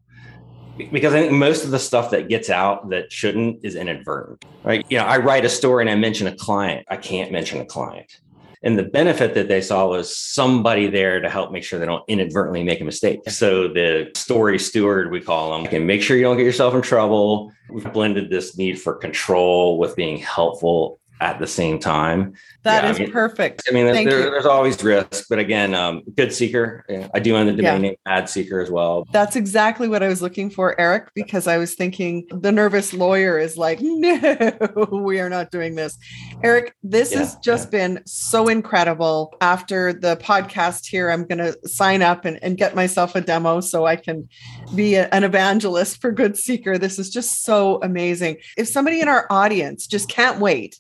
because 0.92 1.14
I 1.14 1.22
think 1.22 1.34
most 1.34 1.64
of 1.66 1.72
the 1.72 1.80
stuff 1.80 2.12
that 2.12 2.30
gets 2.30 2.50
out 2.50 2.90
that 2.90 3.12
shouldn't 3.12 3.64
is 3.64 3.76
inadvertent, 3.76 4.44
right? 4.64 4.86
You 4.90 4.98
know, 4.98 5.06
I 5.06 5.18
write 5.18 5.46
a 5.46 5.50
story 5.50 5.84
and 5.84 5.90
I 5.90 5.96
mention 5.96 6.28
a 6.28 6.36
client. 6.36 6.88
I 6.90 6.98
can't 6.98 7.32
mention 7.32 7.60
a 7.62 7.66
client. 7.66 8.20
And 8.64 8.78
the 8.78 8.84
benefit 8.84 9.34
that 9.34 9.48
they 9.48 9.60
saw 9.60 9.88
was 9.88 10.16
somebody 10.16 10.88
there 10.88 11.20
to 11.20 11.30
help 11.30 11.52
make 11.52 11.64
sure 11.64 11.80
they 11.80 11.86
don't 11.86 12.08
inadvertently 12.08 12.64
make 12.64 12.80
a 12.80 12.84
mistake. 12.84 13.28
So 13.28 13.68
the 13.68 14.12
story 14.16 14.60
steward, 14.60 15.12
we 15.12 15.20
call 15.20 15.52
them, 15.52 15.68
can 15.68 15.88
make 15.88 16.04
sure 16.04 16.16
you 16.16 16.24
don't 16.24 16.38
get 16.38 16.46
yourself 16.46 16.76
in 16.76 16.82
trouble. 16.84 17.52
We've 17.72 17.92
blended 17.92 18.30
this 18.30 18.58
need 18.58 18.80
for 18.80 18.94
control 18.94 19.80
with 19.80 19.96
being 19.96 20.20
helpful 20.20 21.01
at 21.22 21.38
the 21.38 21.46
same 21.46 21.80
time. 21.80 22.34
That 22.64 22.84
yeah, 22.84 22.90
is 22.90 22.98
I 22.98 23.04
mean, 23.04 23.12
perfect. 23.12 23.64
I 23.70 23.74
mean, 23.74 23.86
there, 23.86 24.04
there's 24.04 24.46
always 24.46 24.84
risk, 24.84 25.28
but 25.30 25.38
again, 25.38 25.76
um, 25.76 26.02
good 26.16 26.34
seeker. 26.34 26.84
I 27.14 27.20
do 27.20 27.36
own 27.36 27.46
the 27.46 27.54
domain 27.54 27.64
yeah. 27.64 27.78
name 27.78 27.96
ad 28.08 28.28
seeker 28.28 28.60
as 28.60 28.72
well. 28.72 29.08
That's 29.12 29.36
exactly 29.36 29.88
what 29.88 30.02
I 30.02 30.08
was 30.08 30.22
looking 30.22 30.50
for, 30.50 30.80
Eric, 30.82 31.10
because 31.14 31.48
I 31.48 31.58
was 31.58 31.76
thinking 31.76 32.28
the 32.32 32.52
nervous 32.52 32.92
lawyer 32.92 33.38
is 33.38 33.56
like, 33.56 33.80
no, 33.82 34.88
we 34.92 35.20
are 35.20 35.30
not 35.30 35.52
doing 35.52 35.76
this. 35.76 35.98
Eric, 36.44 36.76
this 36.82 37.12
yeah, 37.12 37.20
has 37.20 37.36
just 37.38 37.70
been 37.70 38.02
so 38.06 38.48
incredible. 38.48 39.34
After 39.42 39.94
the 39.94 40.18
podcast 40.18 40.88
here, 40.88 41.12
I'm 41.12 41.26
going 41.26 41.38
to 41.38 41.56
sign 41.68 42.02
up 42.02 42.26
and, 42.26 42.44
and 42.44 42.58
get 42.58 42.76
myself 42.76 43.16
a 43.16 43.22
demo 43.22 43.62
so 43.62 43.86
I 43.86 43.96
can 43.96 44.28
be 44.74 44.96
a, 44.96 45.08
an 45.10 45.24
evangelist 45.24 46.02
for 46.02 46.12
Good 46.12 46.36
Seeker. 46.36 46.80
This 46.80 46.98
is 46.98 47.12
just 47.12 47.44
so 47.44 47.80
amazing. 47.84 48.38
If 48.58 48.68
somebody 48.68 49.02
in 49.02 49.08
our 49.08 49.28
audience 49.30 49.86
just 49.86 50.10
can't 50.10 50.40
wait 50.40 50.80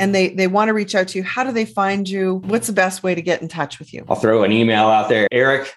and 0.00 0.14
they 0.14 0.30
they 0.30 0.46
want 0.46 0.68
to 0.68 0.74
reach 0.74 0.94
out 0.94 1.08
to 1.08 1.18
you, 1.18 1.24
how 1.24 1.44
do 1.44 1.52
they 1.52 1.64
find 1.66 2.08
you? 2.08 2.36
What's 2.46 2.66
the 2.66 2.72
best 2.72 3.02
way 3.02 3.14
to 3.14 3.22
get 3.22 3.42
in 3.42 3.48
touch 3.48 3.78
with 3.78 3.92
you? 3.92 4.04
I'll 4.08 4.16
throw 4.16 4.42
an 4.42 4.50
email 4.50 4.86
out 4.86 5.08
there, 5.08 5.28
Eric 5.30 5.72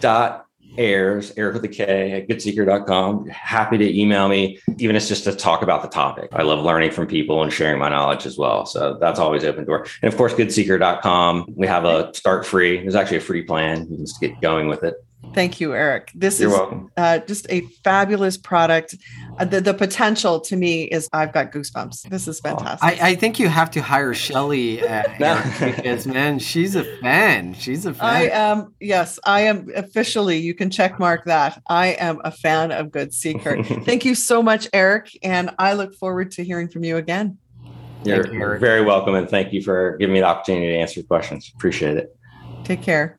dot 0.00 0.46
Ayers, 0.78 1.32
Eric 1.36 1.54
with 1.54 1.64
a 1.64 1.68
K 1.68 2.12
at 2.12 2.28
goodseeker.com. 2.28 3.28
Happy 3.28 3.78
to 3.78 4.00
email 4.00 4.28
me, 4.28 4.58
even 4.78 4.96
if 4.96 5.02
it's 5.02 5.08
just 5.08 5.24
to 5.24 5.34
talk 5.34 5.62
about 5.62 5.82
the 5.82 5.88
topic. 5.88 6.30
I 6.32 6.42
love 6.42 6.64
learning 6.64 6.90
from 6.90 7.06
people 7.06 7.42
and 7.42 7.52
sharing 7.52 7.78
my 7.78 7.88
knowledge 7.88 8.26
as 8.26 8.36
well. 8.36 8.66
So 8.66 8.96
that's 9.00 9.18
always 9.18 9.44
open 9.44 9.64
door. 9.64 9.86
And 10.02 10.12
of 10.12 10.16
course, 10.16 10.34
goodseeker.com. 10.34 11.54
We 11.56 11.66
have 11.66 11.84
a 11.84 12.12
start 12.14 12.46
free. 12.46 12.80
There's 12.80 12.94
actually 12.94 13.18
a 13.18 13.20
free 13.20 13.42
plan. 13.42 13.82
You 13.82 13.96
can 13.96 14.06
just 14.06 14.20
get 14.20 14.40
going 14.40 14.68
with 14.68 14.82
it. 14.82 14.94
Thank 15.32 15.60
you, 15.60 15.74
Eric. 15.74 16.12
This 16.14 16.40
You're 16.40 16.50
is 16.52 16.90
uh, 16.96 17.18
just 17.18 17.46
a 17.50 17.62
fabulous 17.82 18.36
product. 18.36 18.94
Uh, 19.38 19.44
the, 19.44 19.60
the 19.60 19.74
potential 19.74 20.40
to 20.40 20.56
me 20.56 20.84
is 20.84 21.08
I've 21.12 21.32
got 21.32 21.52
goosebumps. 21.52 22.08
This 22.08 22.28
is 22.28 22.40
fantastic. 22.40 23.02
I, 23.02 23.10
I 23.10 23.14
think 23.14 23.38
you 23.38 23.48
have 23.48 23.70
to 23.72 23.82
hire 23.82 24.14
Shelly 24.14 24.86
uh, 24.86 25.02
because, 25.60 26.06
man, 26.06 26.38
she's 26.38 26.76
a 26.76 26.84
fan. 26.98 27.54
She's 27.54 27.86
a 27.86 27.94
fan. 27.94 28.06
I 28.06 28.28
am, 28.28 28.74
yes, 28.80 29.18
I 29.24 29.42
am 29.42 29.68
officially, 29.74 30.38
you 30.38 30.54
can 30.54 30.70
check 30.70 30.98
mark 30.98 31.24
that. 31.24 31.60
I 31.68 31.88
am 31.88 32.20
a 32.24 32.30
fan 32.30 32.70
of 32.70 32.92
Good 32.92 33.12
Seeker. 33.12 33.62
Thank 33.84 34.04
you 34.04 34.14
so 34.14 34.42
much, 34.42 34.68
Eric. 34.72 35.18
And 35.22 35.50
I 35.58 35.72
look 35.74 35.94
forward 35.94 36.30
to 36.32 36.44
hearing 36.44 36.68
from 36.68 36.84
you 36.84 36.96
again. 36.96 37.38
You're 38.04 38.26
you, 38.32 38.58
very 38.58 38.84
welcome. 38.84 39.14
And 39.14 39.28
thank 39.28 39.52
you 39.52 39.62
for 39.62 39.96
giving 39.98 40.12
me 40.12 40.20
the 40.20 40.26
opportunity 40.26 40.68
to 40.68 40.78
answer 40.78 41.02
questions. 41.02 41.50
Appreciate 41.54 41.96
it. 41.96 42.16
Take 42.64 42.82
care. 42.82 43.18